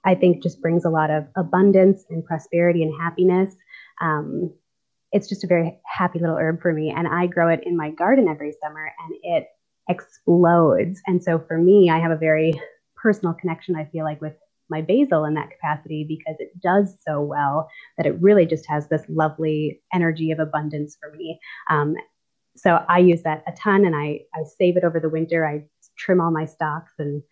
I 0.05 0.15
think 0.15 0.43
just 0.43 0.61
brings 0.61 0.85
a 0.85 0.91
lot 0.91 1.11
of 1.11 1.27
abundance 1.37 2.05
and 2.11 2.25
prosperity 2.25 2.83
and 2.83 2.93
happiness. 3.01 3.55
Um, 4.01 4.53
it's 5.13 5.29
just 5.29 5.45
a 5.45 5.47
very 5.47 5.79
happy 5.87 6.19
little 6.19 6.37
herb 6.37 6.61
for 6.61 6.73
me. 6.73 6.91
And 6.95 7.09
I 7.09 7.27
grow 7.27 7.49
it 7.49 7.61
in 7.65 7.77
my 7.77 7.91
garden 7.91 8.29
every 8.29 8.53
summer 8.63 8.91
and 8.99 9.15
it 9.23 9.47
explodes. 9.89 11.01
And 11.07 11.23
so 11.23 11.39
for 11.39 11.59
me, 11.59 11.91
I 11.91 11.99
have 11.99 12.11
a 12.11 12.17
very 12.17 12.61
personal 12.97 13.35
connection, 13.35 13.77
I 13.77 13.85
feel 13.87 14.05
like, 14.05 14.21
with 14.21 14.35
my 14.71 14.81
basil 14.81 15.25
in 15.25 15.35
that 15.35 15.51
capacity 15.51 16.05
because 16.09 16.37
it 16.39 16.59
does 16.61 16.97
so 17.07 17.21
well 17.21 17.69
that 17.97 18.07
it 18.07 18.21
really 18.21 18.47
just 18.47 18.67
has 18.67 18.89
this 18.89 19.03
lovely 19.09 19.83
energy 19.93 20.31
of 20.31 20.39
abundance 20.39 20.97
for 20.99 21.15
me. 21.15 21.39
Um, 21.69 21.95
so 22.57 22.85
I 22.89 23.01
use 23.01 23.23
that 23.23 23.45
a 23.47 23.53
ton 23.53 23.85
and 23.85 23.95
I, 23.95 24.21
I 24.35 24.45
save 24.59 24.77
it 24.77 24.85
over 24.85 25.01
the 25.01 25.09
winter. 25.09 25.47
I 25.47 25.65
trim 25.99 26.21
all 26.21 26.31
my 26.31 26.47
stalks 26.47 26.93
and 26.99 27.23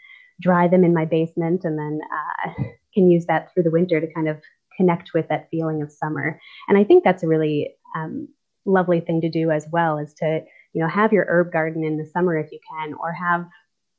dry 0.40 0.68
them 0.68 0.84
in 0.84 0.92
my 0.92 1.04
basement 1.04 1.64
and 1.64 1.78
then 1.78 2.00
uh, 2.12 2.64
can 2.92 3.10
use 3.10 3.26
that 3.26 3.52
through 3.52 3.62
the 3.62 3.70
winter 3.70 4.00
to 4.00 4.12
kind 4.12 4.28
of 4.28 4.40
connect 4.76 5.12
with 5.14 5.28
that 5.28 5.48
feeling 5.50 5.82
of 5.82 5.92
summer. 5.92 6.38
And 6.68 6.76
I 6.76 6.84
think 6.84 7.04
that's 7.04 7.22
a 7.22 7.28
really 7.28 7.74
um, 7.96 8.28
lovely 8.64 9.00
thing 9.00 9.20
to 9.20 9.30
do 9.30 9.50
as 9.50 9.66
well 9.70 9.98
is 9.98 10.12
to, 10.14 10.42
you 10.72 10.82
know, 10.82 10.88
have 10.88 11.12
your 11.12 11.26
herb 11.28 11.52
garden 11.52 11.84
in 11.84 11.98
the 11.98 12.06
summer 12.06 12.36
if 12.36 12.50
you 12.52 12.58
can, 12.70 12.94
or 12.94 13.12
have, 13.12 13.46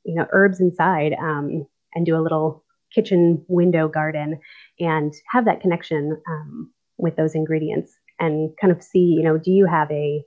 you 0.04 0.14
know, 0.14 0.26
herbs 0.32 0.60
inside 0.60 1.14
um, 1.20 1.66
and 1.94 2.06
do 2.06 2.16
a 2.16 2.22
little 2.22 2.64
kitchen 2.94 3.44
window 3.48 3.88
garden 3.88 4.38
and 4.80 5.12
have 5.30 5.44
that 5.44 5.60
connection 5.60 6.20
um, 6.28 6.70
with 6.96 7.16
those 7.16 7.34
ingredients 7.34 7.92
and 8.20 8.50
kind 8.60 8.72
of 8.72 8.82
see, 8.82 9.00
you 9.00 9.22
know, 9.22 9.38
do 9.38 9.50
you 9.50 9.66
have 9.66 9.90
a 9.90 10.24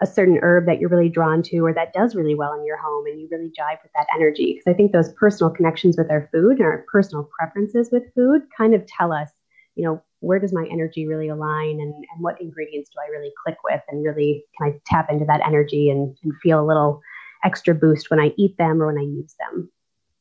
a 0.00 0.06
certain 0.06 0.40
herb 0.42 0.66
that 0.66 0.80
you're 0.80 0.90
really 0.90 1.08
drawn 1.08 1.42
to 1.42 1.58
or 1.60 1.72
that 1.72 1.92
does 1.92 2.16
really 2.16 2.34
well 2.34 2.54
in 2.54 2.66
your 2.66 2.76
home 2.76 3.06
and 3.06 3.20
you 3.20 3.28
really 3.30 3.52
jive 3.56 3.80
with 3.84 3.92
that 3.94 4.08
energy? 4.16 4.54
Because 4.54 4.72
i 4.72 4.76
think 4.76 4.90
those 4.90 5.12
personal 5.12 5.52
connections 5.52 5.96
with 5.96 6.10
our 6.10 6.28
food 6.32 6.58
and 6.58 6.62
our 6.62 6.84
personal 6.90 7.28
preferences 7.38 7.90
with 7.92 8.12
food 8.14 8.42
kind 8.56 8.74
of 8.74 8.84
tell 8.86 9.12
us 9.12 9.28
you 9.76 9.84
know 9.84 10.02
where 10.22 10.38
does 10.38 10.52
my 10.52 10.66
energy 10.70 11.06
really 11.06 11.28
align 11.28 11.80
and, 11.80 11.94
and 11.94 12.20
what 12.20 12.40
ingredients 12.40 12.90
do 12.90 12.98
i 13.04 13.10
really 13.10 13.32
click 13.44 13.56
with 13.64 13.80
and 13.88 14.04
really 14.04 14.44
can 14.56 14.68
i 14.68 14.80
tap 14.86 15.10
into 15.10 15.24
that 15.24 15.44
energy 15.46 15.90
and, 15.90 16.16
and 16.22 16.32
feel 16.42 16.60
a 16.60 16.66
little 16.66 17.00
extra 17.44 17.74
boost 17.74 18.10
when 18.10 18.20
i 18.20 18.32
eat 18.36 18.56
them 18.56 18.80
or 18.82 18.86
when 18.86 18.98
i 18.98 19.02
use 19.02 19.34
them 19.38 19.70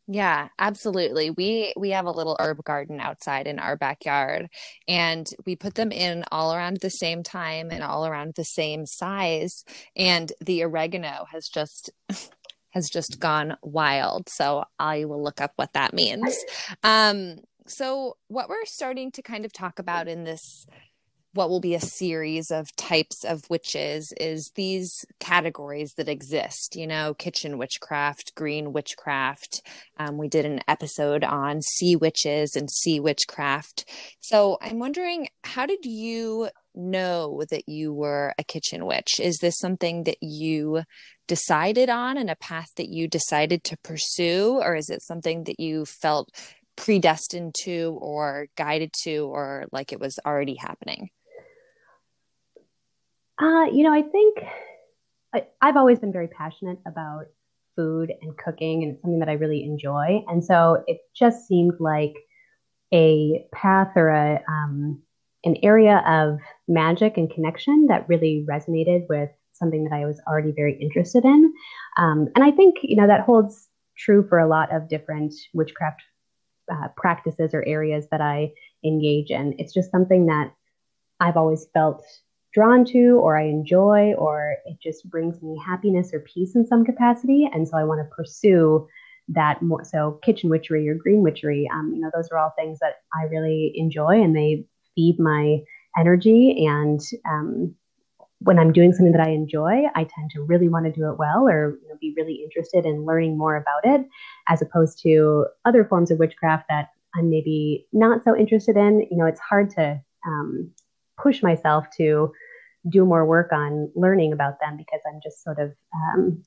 yeah, 0.08 0.50
absolutely. 0.60 1.30
We 1.30 1.74
we 1.78 1.92
have 1.92 2.06
a 2.06 2.12
little 2.12 2.36
herb 2.38 2.62
garden 2.66 3.00
outside 3.00 3.48
in 3.48 3.60
our 3.60 3.78
backyard 3.78 4.50
and 4.86 5.26
we 5.46 5.56
put 5.56 5.76
them 5.76 5.92
in 5.94 6.26
all 6.34 6.54
around 6.54 6.80
the 6.82 6.90
same 6.90 7.24
time 7.24 7.70
and 7.72 7.82
all 7.82 8.06
around 8.06 8.34
the 8.36 8.44
same 8.44 8.86
size 8.86 9.64
and 9.96 10.34
the 10.42 10.64
oregano 10.64 11.26
has 11.32 11.48
just 11.48 11.92
has 12.72 12.90
just 12.90 13.22
gone 13.22 13.56
wild. 13.62 14.28
So 14.28 14.66
I 14.78 15.06
will 15.06 15.24
look 15.24 15.40
up 15.40 15.54
what 15.56 15.72
that 15.74 15.94
means. 15.94 16.36
Um 16.84 17.38
so 17.72 18.18
what 18.28 18.50
we're 18.50 18.66
starting 18.66 19.12
to 19.12 19.22
kind 19.22 19.46
of 19.46 19.54
talk 19.54 19.80
about 19.80 20.08
in 20.08 20.24
this 20.24 20.66
what 21.34 21.50
will 21.50 21.62
be 21.62 21.76
a 21.76 21.80
series 21.80 22.52
of 22.52 22.76
types 22.76 23.24
of 23.24 23.50
witches 23.50 24.14
is 24.20 24.52
these 24.56 25.06
categories 25.20 25.94
that 25.96 26.10
exist 26.10 26.76
you 26.76 26.86
know 26.86 27.14
kitchen 27.14 27.58
witchcraft 27.58 28.34
green 28.36 28.74
witchcraft. 28.74 29.62
Um, 29.98 30.18
we 30.18 30.28
did 30.28 30.46
an 30.46 30.60
episode 30.68 31.24
on 31.24 31.62
sea 31.62 31.96
witches 31.96 32.56
and 32.56 32.70
sea 32.70 33.00
witchcraft. 33.00 33.86
So 34.20 34.58
i'm 34.62 34.80
wondering 34.80 35.30
how 35.44 35.66
did 35.66 35.86
you 35.86 36.50
know 36.74 37.44
that 37.50 37.68
you 37.68 37.94
were 37.94 38.34
a 38.38 38.44
kitchen 38.44 38.86
witch? 38.86 39.20
Is 39.20 39.38
this 39.40 39.58
something 39.58 40.04
that 40.04 40.18
you 40.22 40.84
decided 41.28 41.90
on 41.90 42.18
and 42.18 42.30
a 42.30 42.36
path 42.36 42.70
that 42.78 42.90
you 42.90 43.08
decided 43.08 43.64
to 43.64 43.78
pursue 43.84 44.60
or 44.62 44.76
is 44.76 44.90
it 44.90 45.02
something 45.02 45.46
that 45.46 45.60
you 45.60 45.86
felt 45.86 46.30
predestined 46.76 47.54
to 47.54 47.98
or 48.02 48.48
guided 48.58 48.92
to 48.94 49.26
or 49.26 49.66
like 49.72 49.92
it 49.92 50.00
was 50.00 50.20
already 50.26 50.56
happening 50.56 51.10
uh, 53.42 53.66
you 53.72 53.84
know, 53.84 53.92
I 53.92 54.04
think 54.04 54.38
I, 55.34 55.46
I've 55.62 55.78
always 55.78 56.00
been 56.00 56.14
very 56.14 56.28
passionate 56.28 56.78
about 56.86 57.26
food 57.76 58.12
and 58.22 58.38
cooking, 58.38 58.84
and 58.84 58.94
it's 58.94 59.02
something 59.02 59.20
that 59.20 59.30
I 59.30 59.34
really 59.34 59.64
enjoy. 59.64 60.24
And 60.28 60.44
so 60.44 60.84
it 60.86 61.00
just 61.16 61.48
seemed 61.48 61.74
like 61.80 62.14
a 62.94 63.46
path 63.52 63.94
or 63.96 64.10
a 64.10 64.44
um, 64.48 65.02
an 65.44 65.56
area 65.64 66.04
of 66.06 66.40
magic 66.68 67.18
and 67.18 67.32
connection 67.32 67.88
that 67.88 68.08
really 68.08 68.46
resonated 68.48 69.08
with 69.10 69.30
something 69.54 69.86
that 69.86 69.96
I 69.96 70.06
was 70.06 70.22
already 70.28 70.52
very 70.52 70.80
interested 70.80 71.26
in. 71.26 71.52
Um, 71.98 72.28
and 72.36 72.44
I 72.44 72.52
think 72.52 72.78
you 72.84 72.96
know 72.96 73.08
that 73.08 73.22
holds 73.22 73.70
true 73.98 74.26
for 74.28 74.38
a 74.38 74.48
lot 74.48 74.74
of 74.74 74.88
different 74.88 75.34
witchcraft 75.54 76.04
uh, 76.72 76.88
practices 76.96 77.52
or 77.54 77.64
areas 77.68 78.08
that 78.12 78.22
I 78.22 78.52
engage 78.84 79.30
in. 79.30 79.56
It's 79.58 79.74
just 79.74 79.92
something 79.92 80.26
that 80.28 80.54
I've 81.20 81.38
always 81.38 81.68
felt 81.74 82.04
drawn 82.54 82.84
to 82.86 83.20
or 83.22 83.38
I 83.38 83.44
enjoy 83.44 84.14
or 84.14 84.58
it 84.66 84.78
just 84.82 85.10
brings 85.10 85.42
me 85.42 85.62
happiness 85.66 86.12
or 86.14 86.20
peace 86.22 86.56
in 86.56 86.66
some 86.66 86.84
capacity. 86.84 87.50
And 87.52 87.68
so 87.68 87.78
I 87.78 87.84
want 87.84 88.02
to 88.02 88.16
pursue 88.16 88.88
that 89.30 89.62
more. 89.62 89.84
So 89.86 90.20
kitchen 90.24 90.50
witchery 90.50 90.90
or 90.90 90.96
green 90.96 91.22
witchery, 91.22 91.70
um, 91.74 91.94
you 91.94 92.02
know, 92.02 92.12
those 92.14 92.30
are 92.32 92.38
all 92.38 92.54
things 92.58 92.80
that 92.80 92.96
I 93.14 93.24
really 93.26 93.72
enjoy 93.76 94.22
and 94.22 94.36
they 94.36 94.66
feed 94.96 95.18
my 95.20 95.60
energy. 95.98 96.66
And 96.66 97.00
um, 97.30 97.76
when 98.44 98.58
I'm 98.58 98.74
doing 98.74 98.92
something 98.92 99.12
that 99.12 99.26
I 99.26 99.30
enjoy, 99.30 99.84
I 99.96 100.04
tend 100.04 100.32
to 100.32 100.42
really 100.42 100.68
want 100.68 100.86
to 100.86 100.92
do 100.92 101.10
it 101.10 101.18
well 101.18 101.48
or 101.48 101.78
you 101.82 101.88
know, 101.88 101.96
be 102.02 102.14
really 102.18 102.42
interested 102.44 102.86
in 102.86 103.06
learning 103.06 103.38
more 103.38 103.56
about 103.56 103.86
it, 103.86 104.08
as 104.48 104.62
opposed 104.62 105.00
to 105.04 105.46
other 105.66 105.86
forms 105.86 106.10
of 106.10 106.18
witchcraft 106.18 106.66
that 106.70 106.90
I'm 107.16 107.30
maybe 107.30 107.88
not 107.94 108.24
so 108.24 108.36
interested 108.36 108.78
in. 108.78 109.02
You 109.12 109.18
know, 109.18 109.26
it's 109.26 109.40
hard 109.40 109.70
to 109.72 110.02
um, 110.26 110.72
push 111.22 111.44
myself 111.44 111.86
to 111.98 112.32
do 112.90 113.06
more 113.06 113.26
work 113.26 113.52
on 113.52 113.92
learning 113.96 114.34
about 114.34 114.60
them 114.60 114.76
because 114.76 115.02
I'm 115.08 115.20
just 115.24 115.44
sort 115.44 115.60
of 115.60 115.74
um, 115.94 116.44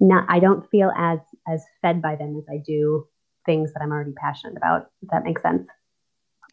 not. 0.00 0.24
I 0.28 0.40
don't 0.40 0.68
feel 0.70 0.90
as 0.96 1.20
as 1.46 1.64
fed 1.82 2.02
by 2.02 2.16
them 2.16 2.36
as 2.36 2.44
I 2.52 2.58
do 2.66 3.06
things 3.46 3.72
that 3.72 3.82
I'm 3.82 3.92
already 3.92 4.12
passionate 4.12 4.56
about. 4.56 4.90
If 5.02 5.10
that 5.10 5.24
makes 5.24 5.42
sense. 5.42 5.68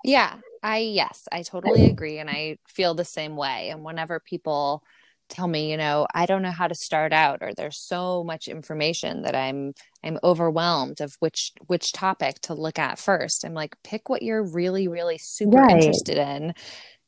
Yeah, 0.04 0.38
I 0.64 0.80
yes, 0.80 1.28
I 1.32 1.44
totally 1.44 1.86
agree, 1.86 2.20
and 2.20 2.30
I 2.30 2.58
feel 2.68 2.94
the 2.94 3.06
same 3.06 3.36
way. 3.36 3.70
And 3.70 3.84
whenever 3.84 4.20
people 4.20 4.84
tell 5.30 5.48
me 5.48 5.70
you 5.70 5.78
know 5.78 6.08
i 6.16 6.26
don't 6.26 6.42
know 6.42 6.50
how 6.50 6.68
to 6.68 6.74
start 6.74 7.14
out 7.14 7.38
or 7.42 7.54
there's 7.54 7.78
so 7.78 8.24
much 8.24 8.48
information 8.48 9.22
that 9.22 9.36
i'm 9.36 9.74
i'm 10.04 10.18
overwhelmed 10.24 11.00
of 11.02 11.16
which 11.20 11.52
which 11.68 11.94
topic 11.94 12.40
to 12.42 12.56
look 12.56 12.80
at 12.80 12.98
first 12.98 13.46
i'm 13.46 13.54
like 13.54 13.76
pick 13.84 14.10
what 14.10 14.24
you're 14.24 14.44
really 14.44 14.88
really 14.88 15.20
super 15.20 15.58
right. 15.58 15.76
interested 15.76 16.18
in 16.18 16.52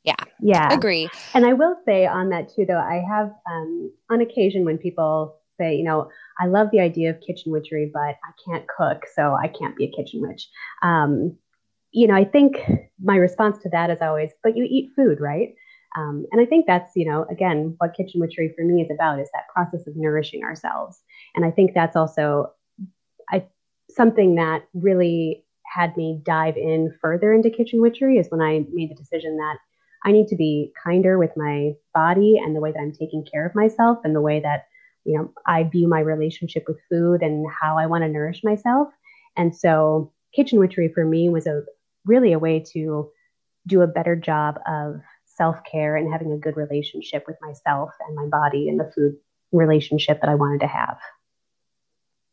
yeah. 0.04 0.14
Yeah. 0.40 0.72
Agree. 0.72 1.08
And 1.34 1.46
I 1.46 1.52
will 1.52 1.76
say 1.86 2.06
on 2.06 2.30
that 2.30 2.52
too, 2.52 2.66
though, 2.66 2.78
I 2.78 3.02
have 3.08 3.30
um, 3.48 3.92
on 4.10 4.20
occasion 4.20 4.64
when 4.64 4.78
people 4.78 5.36
say, 5.60 5.76
you 5.76 5.84
know, 5.84 6.08
I 6.40 6.46
love 6.46 6.68
the 6.72 6.80
idea 6.80 7.10
of 7.10 7.20
kitchen 7.20 7.52
witchery, 7.52 7.90
but 7.92 8.00
I 8.00 8.32
can't 8.44 8.66
cook, 8.66 9.04
so 9.14 9.34
I 9.34 9.48
can't 9.48 9.76
be 9.76 9.84
a 9.84 9.90
kitchen 9.96 10.22
witch. 10.22 10.48
Um, 10.82 11.36
you 11.92 12.06
know, 12.06 12.14
I 12.14 12.24
think 12.24 12.56
my 13.02 13.16
response 13.16 13.58
to 13.58 13.68
that 13.70 13.90
is 13.90 14.00
always, 14.00 14.30
but 14.42 14.56
you 14.56 14.66
eat 14.68 14.90
food, 14.96 15.20
right? 15.20 15.54
Um, 15.96 16.24
and 16.32 16.40
I 16.40 16.46
think 16.46 16.66
that's, 16.66 16.92
you 16.96 17.04
know, 17.04 17.26
again, 17.30 17.74
what 17.78 17.94
kitchen 17.94 18.20
witchery 18.20 18.52
for 18.56 18.64
me 18.64 18.82
is 18.82 18.90
about 18.90 19.20
is 19.20 19.28
that 19.34 19.48
process 19.52 19.86
of 19.86 19.94
nourishing 19.94 20.42
ourselves. 20.42 21.02
And 21.34 21.44
I 21.44 21.50
think 21.50 21.72
that's 21.74 21.96
also 21.96 22.50
I, 23.30 23.44
something 23.90 24.36
that 24.36 24.64
really 24.72 25.44
had 25.66 25.96
me 25.96 26.20
dive 26.24 26.56
in 26.56 26.94
further 27.00 27.32
into 27.32 27.50
kitchen 27.50 27.80
witchery 27.80 28.18
is 28.18 28.28
when 28.30 28.40
I 28.40 28.64
made 28.72 28.90
the 28.90 28.94
decision 28.94 29.36
that 29.36 29.58
I 30.04 30.12
need 30.12 30.28
to 30.28 30.36
be 30.36 30.72
kinder 30.82 31.18
with 31.18 31.30
my 31.36 31.72
body 31.94 32.40
and 32.42 32.56
the 32.56 32.60
way 32.60 32.72
that 32.72 32.80
I'm 32.80 32.92
taking 32.92 33.24
care 33.30 33.46
of 33.46 33.54
myself 33.54 33.98
and 34.04 34.16
the 34.16 34.20
way 34.20 34.40
that, 34.40 34.64
you 35.04 35.16
know, 35.16 35.32
I 35.46 35.64
view 35.64 35.88
my 35.88 36.00
relationship 36.00 36.64
with 36.66 36.78
food 36.90 37.22
and 37.22 37.46
how 37.60 37.78
I 37.78 37.86
want 37.86 38.02
to 38.02 38.08
nourish 38.08 38.42
myself. 38.42 38.88
And 39.36 39.54
so 39.54 40.12
kitchen 40.34 40.58
witchery 40.58 40.90
for 40.92 41.04
me 41.04 41.28
was 41.28 41.46
a 41.46 41.62
really 42.04 42.32
a 42.32 42.38
way 42.38 42.64
to 42.72 43.10
do 43.66 43.80
a 43.82 43.86
better 43.86 44.16
job 44.16 44.58
of 44.66 45.00
self-care 45.24 45.96
and 45.96 46.12
having 46.12 46.32
a 46.32 46.38
good 46.38 46.56
relationship 46.56 47.24
with 47.26 47.36
myself 47.40 47.90
and 48.06 48.16
my 48.16 48.26
body 48.26 48.68
and 48.68 48.78
the 48.78 48.90
food 48.94 49.16
relationship 49.52 50.20
that 50.20 50.28
I 50.28 50.34
wanted 50.34 50.60
to 50.60 50.66
have. 50.66 50.98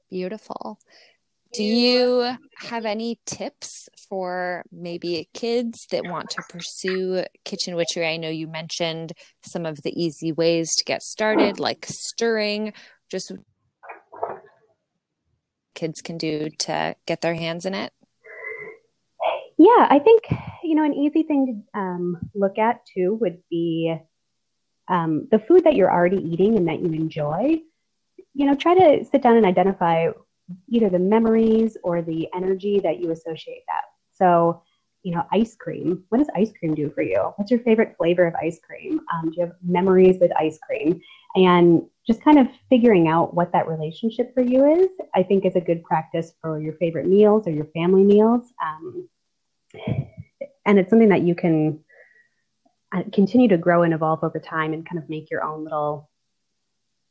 Beautiful. 0.09 0.79
Do 1.53 1.63
you 1.63 2.35
have 2.59 2.85
any 2.85 3.19
tips 3.25 3.89
for 4.07 4.63
maybe 4.71 5.29
kids 5.33 5.87
that 5.91 6.03
want 6.05 6.29
to 6.31 6.43
pursue 6.47 7.23
kitchen 7.43 7.75
witchery? 7.75 8.07
I 8.07 8.17
know 8.17 8.29
you 8.29 8.47
mentioned 8.47 9.13
some 9.43 9.65
of 9.65 9.81
the 9.81 9.91
easy 9.99 10.31
ways 10.31 10.75
to 10.75 10.83
get 10.83 11.01
started, 11.01 11.59
like 11.59 11.87
stirring. 11.87 12.73
Just 13.09 13.31
kids 15.73 16.01
can 16.01 16.17
do 16.17 16.49
to 16.59 16.95
get 17.07 17.21
their 17.21 17.33
hands 17.33 17.65
in 17.65 17.73
it? 17.73 17.93
Yeah, 19.59 19.87
I 19.89 19.99
think, 19.99 20.23
you 20.63 20.73
know, 20.73 20.85
an 20.85 20.93
easy 20.93 21.23
thing 21.23 21.65
to 21.73 21.79
um, 21.79 22.17
look 22.33 22.57
at 22.57 22.79
too 22.85 23.17
would 23.19 23.39
be 23.49 23.93
um, 24.87 25.27
the 25.31 25.39
food 25.39 25.65
that 25.65 25.75
you're 25.75 25.91
already 25.91 26.15
eating 26.17 26.55
and 26.55 26.65
that 26.69 26.79
you 26.79 26.93
enjoy. 26.93 27.59
You 28.33 28.45
know, 28.45 28.55
try 28.55 28.73
to 28.73 29.03
sit 29.03 29.21
down 29.21 29.35
and 29.35 29.45
identify 29.45 30.11
either 30.69 30.89
the 30.89 30.97
memories 30.97 31.75
or 31.83 32.01
the 32.01 32.29
energy 32.33 32.79
that 32.79 33.01
you 33.01 33.11
associate 33.11 33.63
that. 33.67 33.83
So, 34.13 34.63
you 35.03 35.13
know, 35.13 35.25
ice 35.33 35.57
cream. 35.57 36.05
What 36.07 36.19
does 36.19 36.29
ice 36.37 36.53
cream 36.57 36.73
do 36.73 36.89
for 36.89 37.01
you? 37.01 37.33
What's 37.35 37.51
your 37.51 37.59
favorite 37.59 37.95
flavor 37.97 38.27
of 38.27 38.35
ice 38.35 38.61
cream? 38.65 39.01
Um, 39.13 39.29
do 39.29 39.41
you 39.41 39.45
have 39.45 39.55
memories 39.61 40.19
with 40.21 40.31
ice 40.39 40.57
cream? 40.65 41.01
And 41.35 41.83
just 42.07 42.23
kind 42.23 42.39
of 42.39 42.47
figuring 42.69 43.09
out 43.09 43.33
what 43.33 43.51
that 43.51 43.67
relationship 43.67 44.33
for 44.33 44.41
you 44.41 44.65
is, 44.71 44.87
I 45.13 45.21
think 45.21 45.45
is 45.45 45.57
a 45.57 45.61
good 45.61 45.83
practice 45.83 46.31
for 46.41 46.61
your 46.61 46.73
favorite 46.75 47.07
meals 47.07 47.45
or 47.45 47.51
your 47.51 47.67
family 47.75 48.03
meals. 48.03 48.53
Um, 48.65 49.09
and 50.65 50.79
it's 50.79 50.89
something 50.89 51.09
that 51.09 51.21
you 51.21 51.35
can 51.35 51.79
uh, 52.95 53.03
continue 53.13 53.47
to 53.47 53.57
grow 53.57 53.83
and 53.83 53.93
evolve 53.93 54.23
over 54.23 54.39
time 54.39 54.73
and 54.73 54.87
kind 54.87 55.01
of 55.01 55.09
make 55.09 55.29
your 55.29 55.43
own 55.43 55.63
little 55.63 56.09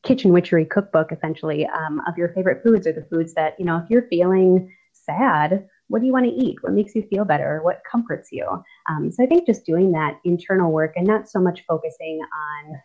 kitchen 0.03 0.33
witchery 0.33 0.65
cookbook 0.65 1.13
essentially 1.13 1.67
um, 1.67 2.01
of 2.07 2.17
your 2.17 2.29
favorite 2.31 2.63
foods 2.63 2.87
or 2.87 2.93
the 2.93 3.07
foods 3.11 3.35
that 3.35 3.55
you 3.59 3.65
know 3.65 3.79
if 3.79 3.91
you're 3.91 4.09
feeling 4.09 4.73
sad 4.93 5.69
what 5.89 6.01
do 6.01 6.07
you 6.07 6.13
want 6.13 6.27
to 6.27 6.33
eat? 6.33 6.63
What 6.63 6.75
makes 6.75 6.95
you 6.95 7.03
feel 7.03 7.25
better? 7.25 7.61
What 7.63 7.83
comforts 7.91 8.29
you? 8.31 8.47
Um, 8.89 9.11
so 9.11 9.23
i 9.23 9.27
think 9.27 9.47
just 9.47 9.65
doing 9.65 9.93
that 9.93 10.21
internal 10.25 10.71
work 10.71 10.93
and 10.97 11.07
not 11.07 11.29
so 11.29 11.41
much 11.41 11.65
focusing 11.67 12.21
on 12.21 12.81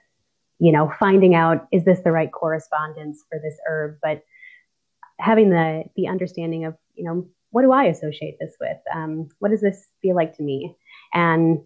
you 0.59 0.71
know 0.71 0.91
finding 0.99 1.35
out 1.35 1.67
is 1.71 1.83
this 1.83 1.99
the 2.03 2.11
right 2.11 2.31
correspondence 2.31 3.23
for 3.29 3.39
this 3.39 3.57
herb? 3.67 3.97
But 4.01 4.23
having 5.19 5.49
the 5.49 5.83
the 5.95 6.07
understanding 6.07 6.65
of 6.65 6.75
you 6.95 7.03
know 7.03 7.27
what 7.53 7.61
do 7.61 7.71
I 7.71 7.85
associate 7.85 8.37
this 8.39 8.55
with? 8.59 8.77
Um, 8.93 9.29
what 9.37 9.51
does 9.51 9.61
this 9.61 9.87
feel 10.01 10.15
like 10.15 10.35
to 10.37 10.43
me? 10.43 10.75
And 11.13 11.59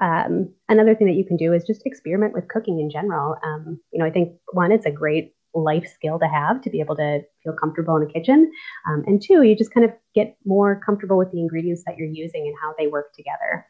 um, 0.00 0.54
another 0.68 0.94
thing 0.94 1.08
that 1.08 1.16
you 1.16 1.24
can 1.24 1.36
do 1.36 1.52
is 1.52 1.64
just 1.64 1.82
experiment 1.84 2.32
with 2.32 2.46
cooking 2.46 2.78
in 2.78 2.88
general. 2.88 3.36
Um, 3.44 3.80
you 3.92 3.98
know, 3.98 4.06
I 4.06 4.10
think 4.10 4.38
one, 4.52 4.70
it's 4.70 4.86
a 4.86 4.92
great 4.92 5.34
life 5.54 5.88
skill 5.92 6.20
to 6.20 6.28
have 6.28 6.60
to 6.62 6.70
be 6.70 6.78
able 6.78 6.94
to 6.96 7.22
feel 7.42 7.52
comfortable 7.52 7.96
in 7.96 8.06
the 8.06 8.12
kitchen. 8.12 8.52
Um, 8.88 9.02
and 9.08 9.20
two, 9.20 9.42
you 9.42 9.56
just 9.56 9.74
kind 9.74 9.84
of 9.84 9.92
get 10.14 10.36
more 10.44 10.80
comfortable 10.80 11.18
with 11.18 11.32
the 11.32 11.40
ingredients 11.40 11.82
that 11.86 11.96
you're 11.96 12.06
using 12.06 12.46
and 12.46 12.54
how 12.62 12.74
they 12.78 12.86
work 12.86 13.12
together. 13.12 13.66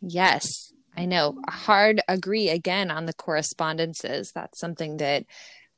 Yes, 0.00 0.72
I 0.96 1.04
know. 1.04 1.36
Hard 1.50 2.00
agree 2.08 2.48
again 2.48 2.90
on 2.90 3.04
the 3.04 3.12
correspondences. 3.12 4.32
That's 4.32 4.58
something 4.58 4.96
that 4.98 5.24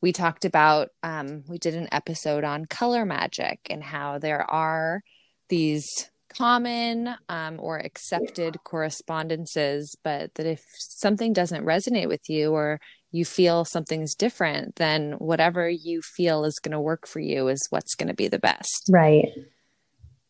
we 0.07 0.13
talked 0.13 0.45
about 0.45 0.91
um, 1.03 1.43
we 1.49 1.59
did 1.59 1.75
an 1.75 1.89
episode 1.91 2.45
on 2.45 2.65
color 2.65 3.05
magic 3.05 3.59
and 3.69 3.83
how 3.83 4.21
there 4.21 4.49
are 4.49 5.03
these 5.49 5.85
common 6.29 7.13
um, 7.29 7.59
or 7.59 7.79
accepted 7.79 8.57
correspondences 8.63 9.97
but 10.05 10.33
that 10.37 10.47
if 10.47 10.63
something 10.79 11.33
doesn't 11.33 11.65
resonate 11.65 12.07
with 12.07 12.31
you 12.31 12.53
or 12.53 12.79
you 13.11 13.25
feel 13.25 13.65
something's 13.65 14.15
different 14.15 14.77
then 14.77 15.15
whatever 15.15 15.69
you 15.69 16.01
feel 16.03 16.45
is 16.45 16.61
going 16.61 16.71
to 16.71 16.79
work 16.81 17.09
for 17.09 17.19
you 17.19 17.49
is 17.49 17.67
what's 17.71 17.97
going 17.97 18.07
to 18.07 18.15
be 18.15 18.29
the 18.29 18.39
best. 18.39 18.89
Right 18.89 19.27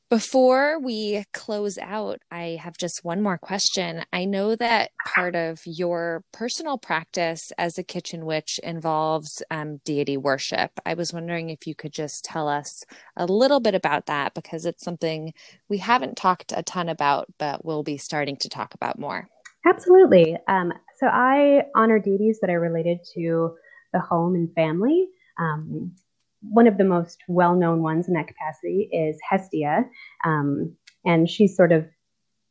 before 0.08 0.78
we 0.80 1.24
close 1.32 1.78
out, 1.78 2.20
I 2.30 2.58
have 2.62 2.78
just 2.78 3.00
one 3.02 3.22
more 3.22 3.38
question. 3.38 4.04
I 4.12 4.24
know 4.24 4.54
that 4.54 4.90
part 5.04 5.34
of 5.34 5.58
your 5.66 6.22
personal 6.32 6.78
practice 6.78 7.50
as 7.58 7.76
a 7.76 7.82
kitchen 7.82 8.24
witch 8.24 8.60
involves 8.62 9.42
um, 9.50 9.80
deity 9.84 10.16
worship. 10.16 10.70
I 10.84 10.94
was 10.94 11.12
wondering 11.12 11.50
if 11.50 11.66
you 11.66 11.74
could 11.74 11.92
just 11.92 12.24
tell 12.24 12.48
us 12.48 12.84
a 13.16 13.26
little 13.26 13.58
bit 13.58 13.74
about 13.74 14.06
that 14.06 14.34
because 14.34 14.64
it's 14.64 14.84
something 14.84 15.32
we 15.68 15.78
haven't 15.78 16.16
talked 16.16 16.52
a 16.56 16.62
ton 16.62 16.88
about, 16.88 17.26
but 17.38 17.64
we'll 17.64 17.82
be 17.82 17.98
starting 17.98 18.36
to 18.36 18.48
talk 18.48 18.74
about 18.74 19.00
more. 19.00 19.28
Absolutely. 19.66 20.36
Um, 20.46 20.72
so 21.00 21.08
I 21.08 21.62
honor 21.74 21.98
deities 21.98 22.38
that 22.40 22.50
are 22.50 22.60
related 22.60 23.00
to 23.14 23.56
the 23.92 23.98
home 23.98 24.36
and 24.36 24.54
family. 24.54 25.08
Um, 25.38 25.96
one 26.40 26.66
of 26.66 26.78
the 26.78 26.84
most 26.84 27.22
well 27.28 27.54
known 27.54 27.82
ones 27.82 28.08
in 28.08 28.14
that 28.14 28.28
capacity 28.28 28.88
is 28.92 29.18
Hestia. 29.28 29.84
Um, 30.24 30.76
and 31.04 31.28
she's 31.28 31.56
sort 31.56 31.72
of 31.72 31.86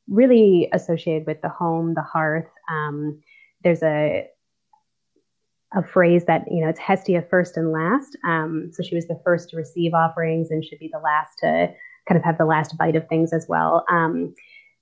really 0.08 0.70
associated 0.74 1.28
with 1.28 1.42
the 1.42 1.50
home, 1.50 1.94
the 1.94 2.02
hearth. 2.02 2.50
Um, 2.70 3.22
there's 3.64 3.84
a 3.84 4.28
a 5.76 5.84
phrase 5.84 6.24
that 6.26 6.46
you 6.50 6.62
know 6.62 6.70
it's 6.70 6.80
Hestia 6.80 7.26
first 7.30 7.58
and 7.58 7.72
last. 7.72 8.18
Um, 8.26 8.70
so 8.72 8.82
she 8.82 8.96
was 8.96 9.08
the 9.08 9.20
first 9.24 9.50
to 9.50 9.58
receive 9.58 9.94
offerings 9.94 10.52
and 10.52 10.64
should 10.64 10.80
be 10.80 10.90
the 10.92 11.00
last 11.00 11.38
to 11.40 11.74
kind 12.08 12.18
of 12.18 12.24
have 12.24 12.38
the 12.38 12.46
last 12.46 12.78
bite 12.78 12.96
of 12.96 13.08
things 13.08 13.34
as 13.34 13.46
well. 13.50 13.84
Um, 13.90 14.34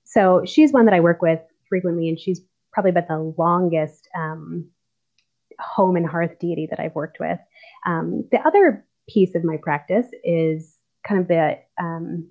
so 0.04 0.42
she's 0.44 0.72
one 0.72 0.84
that 0.84 0.94
I 0.94 1.00
work 1.00 1.22
with 1.22 1.40
frequently, 1.68 2.08
and 2.08 2.18
she's 2.18 2.40
probably 2.72 2.90
about 2.90 3.08
the 3.08 3.34
longest 3.38 4.08
um, 4.14 4.68
home 5.58 5.96
and 5.96 6.06
hearth 6.06 6.38
deity 6.38 6.66
that 6.70 6.80
I've 6.80 6.94
worked 6.94 7.18
with. 7.18 7.38
Um, 7.86 8.24
the 8.30 8.40
other 8.46 8.84
piece 9.08 9.34
of 9.34 9.44
my 9.44 9.56
practice 9.56 10.06
is 10.22 10.78
kind 11.06 11.20
of 11.20 11.28
the 11.28 11.58
um, 11.78 12.28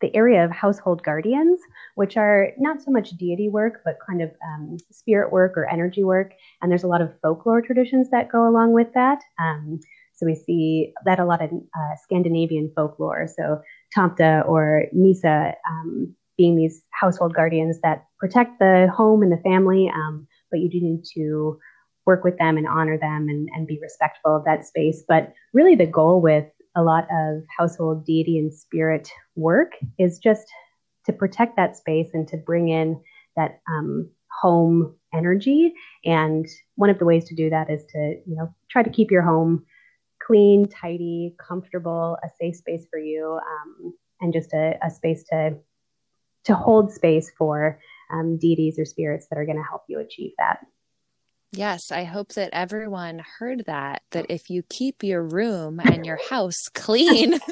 the 0.00 0.14
area 0.16 0.44
of 0.44 0.50
household 0.50 1.02
guardians, 1.02 1.60
which 1.94 2.16
are 2.16 2.52
not 2.58 2.82
so 2.82 2.90
much 2.90 3.10
deity 3.10 3.48
work, 3.48 3.82
but 3.84 3.98
kind 4.06 4.22
of 4.22 4.30
um, 4.42 4.76
spirit 4.90 5.30
work 5.30 5.56
or 5.56 5.68
energy 5.68 6.04
work. 6.04 6.32
And 6.62 6.70
there's 6.70 6.84
a 6.84 6.88
lot 6.88 7.02
of 7.02 7.12
folklore 7.20 7.60
traditions 7.60 8.08
that 8.10 8.30
go 8.30 8.48
along 8.48 8.72
with 8.72 8.92
that. 8.94 9.18
Um, 9.38 9.78
so 10.14 10.26
we 10.26 10.34
see 10.34 10.92
that 11.04 11.18
a 11.18 11.24
lot 11.24 11.42
of 11.42 11.50
uh, 11.50 11.96
Scandinavian 12.02 12.72
folklore. 12.74 13.26
So 13.26 13.60
Tomta 13.96 14.46
or 14.48 14.84
Nisse 14.92 15.54
um, 15.68 16.14
being 16.36 16.56
these 16.56 16.82
household 16.90 17.34
guardians 17.34 17.78
that 17.82 18.06
protect 18.18 18.58
the 18.58 18.90
home 18.94 19.22
and 19.22 19.32
the 19.32 19.42
family, 19.42 19.90
um, 19.94 20.26
but 20.50 20.60
you 20.60 20.68
do 20.70 20.80
need 20.80 21.04
to 21.14 21.58
work 22.10 22.24
with 22.24 22.38
them 22.38 22.56
and 22.56 22.66
honor 22.66 22.98
them 22.98 23.28
and, 23.28 23.48
and 23.54 23.68
be 23.68 23.78
respectful 23.80 24.34
of 24.34 24.44
that 24.44 24.66
space. 24.66 25.04
But 25.06 25.32
really, 25.52 25.76
the 25.76 25.86
goal 25.86 26.20
with 26.20 26.46
a 26.76 26.82
lot 26.82 27.06
of 27.12 27.42
household 27.56 28.04
deity 28.04 28.36
and 28.36 28.52
spirit 28.52 29.08
work 29.36 29.74
is 29.96 30.18
just 30.18 30.46
to 31.06 31.12
protect 31.12 31.54
that 31.54 31.76
space 31.76 32.08
and 32.12 32.26
to 32.26 32.36
bring 32.36 32.68
in 32.68 33.00
that 33.36 33.60
um, 33.70 34.10
home 34.42 34.96
energy. 35.14 35.72
And 36.04 36.46
one 36.74 36.90
of 36.90 36.98
the 36.98 37.04
ways 37.04 37.26
to 37.26 37.36
do 37.36 37.48
that 37.50 37.70
is 37.70 37.84
to, 37.90 37.98
you 38.26 38.34
know, 38.34 38.52
try 38.68 38.82
to 38.82 38.90
keep 38.90 39.12
your 39.12 39.22
home 39.22 39.64
clean, 40.20 40.68
tidy, 40.68 41.36
comfortable, 41.38 42.18
a 42.24 42.28
safe 42.40 42.56
space 42.56 42.86
for 42.90 42.98
you, 42.98 43.38
um, 43.52 43.94
and 44.20 44.32
just 44.32 44.52
a, 44.52 44.74
a, 44.82 44.90
space 44.90 45.22
to 45.30 45.56
to 46.44 46.54
hold 46.54 46.92
space 46.92 47.30
for 47.38 47.78
um, 48.12 48.36
deities 48.36 48.78
or 48.78 48.84
spirits 48.84 49.26
that 49.28 49.38
are 49.38 49.46
going 49.46 49.62
to 49.62 49.70
help 49.70 49.82
you 49.88 50.00
achieve 50.00 50.32
that. 50.38 50.58
Yes, 51.52 51.90
I 51.90 52.04
hope 52.04 52.34
that 52.34 52.50
everyone 52.52 53.22
heard 53.38 53.64
that. 53.66 54.02
That 54.12 54.26
if 54.28 54.50
you 54.50 54.62
keep 54.68 55.02
your 55.02 55.22
room 55.22 55.80
and 55.80 56.06
your 56.06 56.18
house 56.28 56.68
clean, 56.74 57.38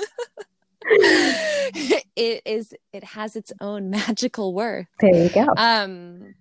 it 2.17 2.43
is 2.45 2.73
it 2.93 3.05
has 3.05 3.37
its 3.37 3.53
own 3.61 3.91
magical 3.91 4.55
worth. 4.55 4.87
There 5.01 5.15
you 5.15 5.29
go. 5.29 5.47
Um 5.57 6.35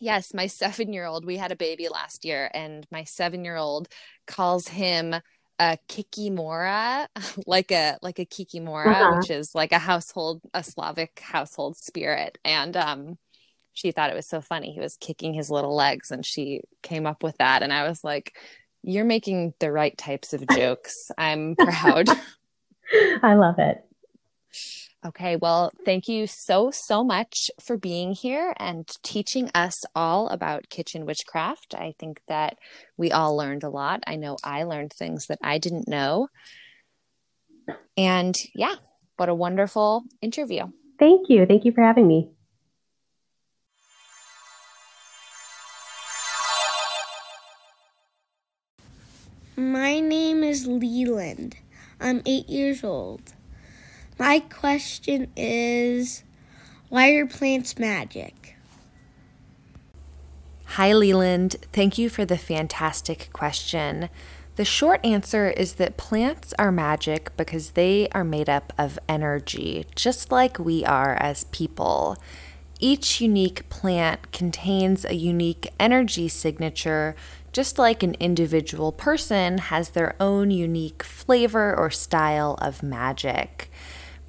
yes, 0.00 0.32
my 0.32 0.46
7-year-old, 0.46 1.24
we 1.24 1.36
had 1.36 1.52
a 1.52 1.56
baby 1.56 1.88
last 1.88 2.24
year 2.24 2.50
and 2.54 2.86
my 2.90 3.02
7-year-old 3.02 3.88
calls 4.26 4.68
him 4.68 5.14
a 5.58 5.78
kikimora, 5.88 7.08
like 7.46 7.70
a 7.70 7.98
like 8.02 8.18
a 8.18 8.26
kikimora, 8.26 8.86
uh-huh. 8.86 9.16
which 9.16 9.30
is 9.30 9.54
like 9.54 9.72
a 9.72 9.78
household 9.78 10.40
a 10.54 10.62
Slavic 10.62 11.20
household 11.20 11.76
spirit. 11.76 12.38
And 12.44 12.76
um 12.76 13.18
she 13.76 13.92
thought 13.92 14.10
it 14.10 14.16
was 14.16 14.26
so 14.26 14.40
funny. 14.40 14.72
He 14.72 14.80
was 14.80 14.96
kicking 14.96 15.34
his 15.34 15.50
little 15.50 15.76
legs 15.76 16.10
and 16.10 16.24
she 16.24 16.62
came 16.82 17.06
up 17.06 17.22
with 17.22 17.36
that. 17.36 17.62
And 17.62 17.72
I 17.72 17.86
was 17.86 18.02
like, 18.02 18.34
You're 18.82 19.04
making 19.04 19.52
the 19.60 19.70
right 19.70 19.96
types 19.96 20.32
of 20.32 20.46
jokes. 20.48 21.10
I'm 21.18 21.56
proud. 21.58 22.08
I 23.22 23.34
love 23.34 23.58
it. 23.58 23.84
Okay, 25.04 25.36
well, 25.36 25.72
thank 25.84 26.08
you 26.08 26.26
so, 26.26 26.70
so 26.72 27.04
much 27.04 27.50
for 27.60 27.76
being 27.76 28.12
here 28.12 28.54
and 28.56 28.90
teaching 29.02 29.50
us 29.54 29.74
all 29.94 30.28
about 30.30 30.70
kitchen 30.70 31.04
witchcraft. 31.04 31.74
I 31.74 31.94
think 31.98 32.22
that 32.28 32.56
we 32.96 33.12
all 33.12 33.36
learned 33.36 33.62
a 33.62 33.68
lot. 33.68 34.02
I 34.06 34.16
know 34.16 34.38
I 34.42 34.62
learned 34.62 34.94
things 34.94 35.26
that 35.26 35.38
I 35.42 35.58
didn't 35.58 35.86
know. 35.86 36.28
And 37.96 38.34
yeah, 38.54 38.76
what 39.18 39.28
a 39.28 39.34
wonderful 39.34 40.04
interview. 40.22 40.64
Thank 40.98 41.28
you. 41.28 41.44
Thank 41.44 41.66
you 41.66 41.72
for 41.72 41.82
having 41.82 42.08
me. 42.08 42.30
My 49.58 50.00
name 50.00 50.44
is 50.44 50.66
Leland. 50.66 51.56
I'm 51.98 52.20
eight 52.26 52.46
years 52.50 52.84
old. 52.84 53.22
My 54.18 54.40
question 54.40 55.28
is 55.34 56.24
why 56.90 57.12
are 57.12 57.24
plants 57.24 57.78
magic? 57.78 58.54
Hi, 60.66 60.92
Leland. 60.92 61.56
Thank 61.72 61.96
you 61.96 62.10
for 62.10 62.26
the 62.26 62.36
fantastic 62.36 63.30
question. 63.32 64.10
The 64.56 64.66
short 64.66 65.02
answer 65.02 65.48
is 65.48 65.74
that 65.74 65.96
plants 65.96 66.52
are 66.58 66.70
magic 66.70 67.34
because 67.38 67.70
they 67.70 68.08
are 68.12 68.24
made 68.24 68.50
up 68.50 68.74
of 68.76 68.98
energy, 69.08 69.86
just 69.94 70.30
like 70.30 70.58
we 70.58 70.84
are 70.84 71.14
as 71.14 71.44
people. 71.44 72.18
Each 72.78 73.22
unique 73.22 73.66
plant 73.70 74.32
contains 74.32 75.06
a 75.06 75.14
unique 75.14 75.72
energy 75.80 76.28
signature, 76.28 77.16
just 77.56 77.78
like 77.78 78.02
an 78.02 78.14
individual 78.20 78.92
person 78.92 79.56
has 79.56 79.88
their 79.88 80.14
own 80.20 80.50
unique 80.50 81.02
flavor 81.02 81.74
or 81.74 81.90
style 81.90 82.58
of 82.60 82.82
magic. 82.82 83.70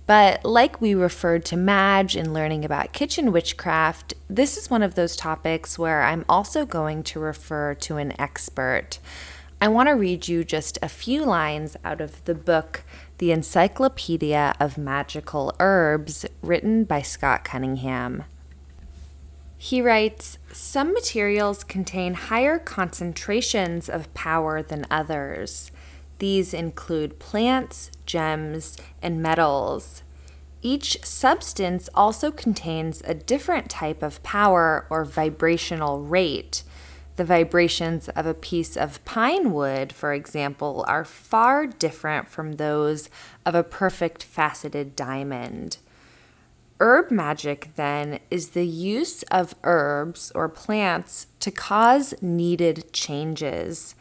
But 0.06 0.46
like 0.46 0.80
we 0.80 0.96
referred 0.96 1.44
to 1.48 1.58
Madge 1.58 2.16
in 2.16 2.34
learning 2.34 2.64
about 2.64 2.94
kitchen 2.94 3.34
witchcraft, 3.34 4.14
this 4.30 4.56
is 4.56 4.70
one 4.70 4.82
of 4.82 4.96
those 4.96 5.18
topics 5.18 5.78
where 5.78 6.04
I'm 6.04 6.24
also 6.30 6.66
going 6.66 7.04
to 7.04 7.20
refer 7.20 7.74
to 7.74 7.98
an 7.98 8.14
expert. 8.18 9.00
I 9.60 9.68
want 9.68 9.90
to 9.90 9.96
read 9.96 10.30
you 10.30 10.46
just 10.46 10.80
a 10.82 10.88
few 10.88 11.26
lines 11.26 11.76
out 11.84 12.00
of 12.00 12.24
the 12.24 12.34
book, 12.34 12.86
The 13.18 13.34
Encyclopedia 13.34 14.56
of 14.58 14.78
Magical 14.78 15.54
Herbs, 15.60 16.26
written 16.42 16.86
by 16.86 17.02
Scott 17.02 17.44
Cunningham. 17.44 18.24
He 19.58 19.82
writes 19.82 20.38
Some 20.52 20.94
materials 20.94 21.64
contain 21.64 22.14
higher 22.14 22.60
concentrations 22.60 23.90
of 23.90 24.14
power 24.14 24.62
than 24.62 24.86
others. 24.92 25.72
These 26.20 26.54
include 26.54 27.20
plants, 27.20 27.92
gems, 28.06 28.78
and 29.02 29.22
metals. 29.22 30.04
Each 30.62 31.04
substance 31.04 31.90
also 31.94 32.32
contains 32.32 33.02
a 33.06 33.14
different 33.14 33.70
type 33.70 34.02
of 34.04 34.22
power 34.24 34.86
or 34.90 35.06
vibrational 35.06 36.02
rate. 36.02 36.64
The 37.16 37.26
vibrations 37.26 38.10
of 38.10 38.28
a 38.28 38.34
piece 38.36 38.78
of 38.78 39.04
pine 39.06 39.52
wood, 39.52 39.92
for 39.92 40.14
example, 40.14 40.86
are 40.88 41.06
far 41.06 41.66
different 41.66 42.30
from 42.30 42.54
those 42.54 43.10
of 43.46 43.56
a 43.56 43.64
perfect 43.64 44.24
faceted 44.24 44.96
diamond. 44.96 45.78
Herb 46.80 47.10
magic, 47.10 47.72
then, 47.76 48.20
is 48.30 48.50
the 48.50 48.68
use 48.68 49.24
of 49.24 49.56
herbs 49.64 50.32
or 50.36 50.48
plants 50.48 51.26
to 51.40 51.50
cause 51.50 52.14
needed 52.22 52.94
changes. 52.94 53.96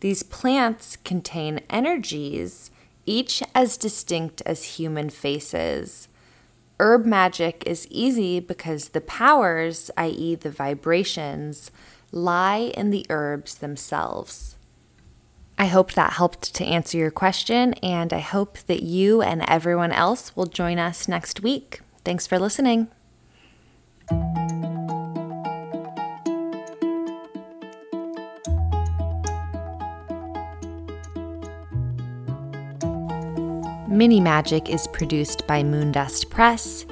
These 0.00 0.22
plants 0.22 0.96
contain 0.96 1.60
energies, 1.68 2.70
each 3.04 3.42
as 3.54 3.76
distinct 3.76 4.40
as 4.46 4.76
human 4.76 5.10
faces. 5.10 6.08
Herb 6.80 7.04
magic 7.04 7.64
is 7.66 7.86
easy 7.90 8.40
because 8.40 8.88
the 8.88 9.02
powers, 9.02 9.90
i.e., 9.98 10.34
the 10.34 10.50
vibrations, 10.50 11.70
lie 12.12 12.72
in 12.74 12.90
the 12.90 13.04
herbs 13.10 13.56
themselves. 13.56 14.56
I 15.58 15.66
hope 15.66 15.92
that 15.92 16.14
helped 16.14 16.54
to 16.54 16.64
answer 16.64 16.96
your 16.96 17.10
question, 17.10 17.74
and 17.74 18.12
I 18.12 18.20
hope 18.20 18.58
that 18.66 18.82
you 18.82 19.20
and 19.20 19.44
everyone 19.46 19.92
else 19.92 20.34
will 20.34 20.46
join 20.46 20.78
us 20.78 21.06
next 21.06 21.42
week. 21.42 21.82
Thanks 22.04 22.26
for 22.26 22.38
listening. 22.38 22.88
Mini 33.88 34.20
Magic 34.20 34.70
is 34.70 34.86
produced 34.86 35.46
by 35.46 35.62
Moondust 35.62 36.30
Press. 36.30 36.86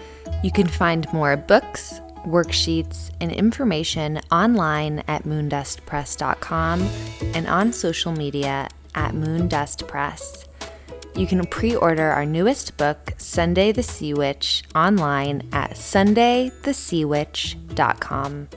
You 0.44 0.52
can 0.52 0.66
find 0.66 1.10
more 1.14 1.34
books, 1.36 1.98
worksheets, 2.26 3.10
and 3.22 3.32
information 3.32 4.20
online 4.30 5.02
at 5.08 5.24
moondustpress.com 5.24 6.82
and 7.34 7.46
on 7.46 7.72
social 7.72 8.12
media 8.12 8.68
at 8.94 9.12
moondustpress. 9.14 10.46
You 11.14 11.26
can 11.26 11.44
pre 11.46 11.76
order 11.76 12.10
our 12.10 12.24
newest 12.24 12.76
book, 12.76 13.14
Sunday 13.18 13.72
the 13.72 13.82
Sea 13.82 14.14
Witch, 14.14 14.62
online 14.74 15.48
at 15.52 15.72
sundaytheseawitch.com. 15.72 18.48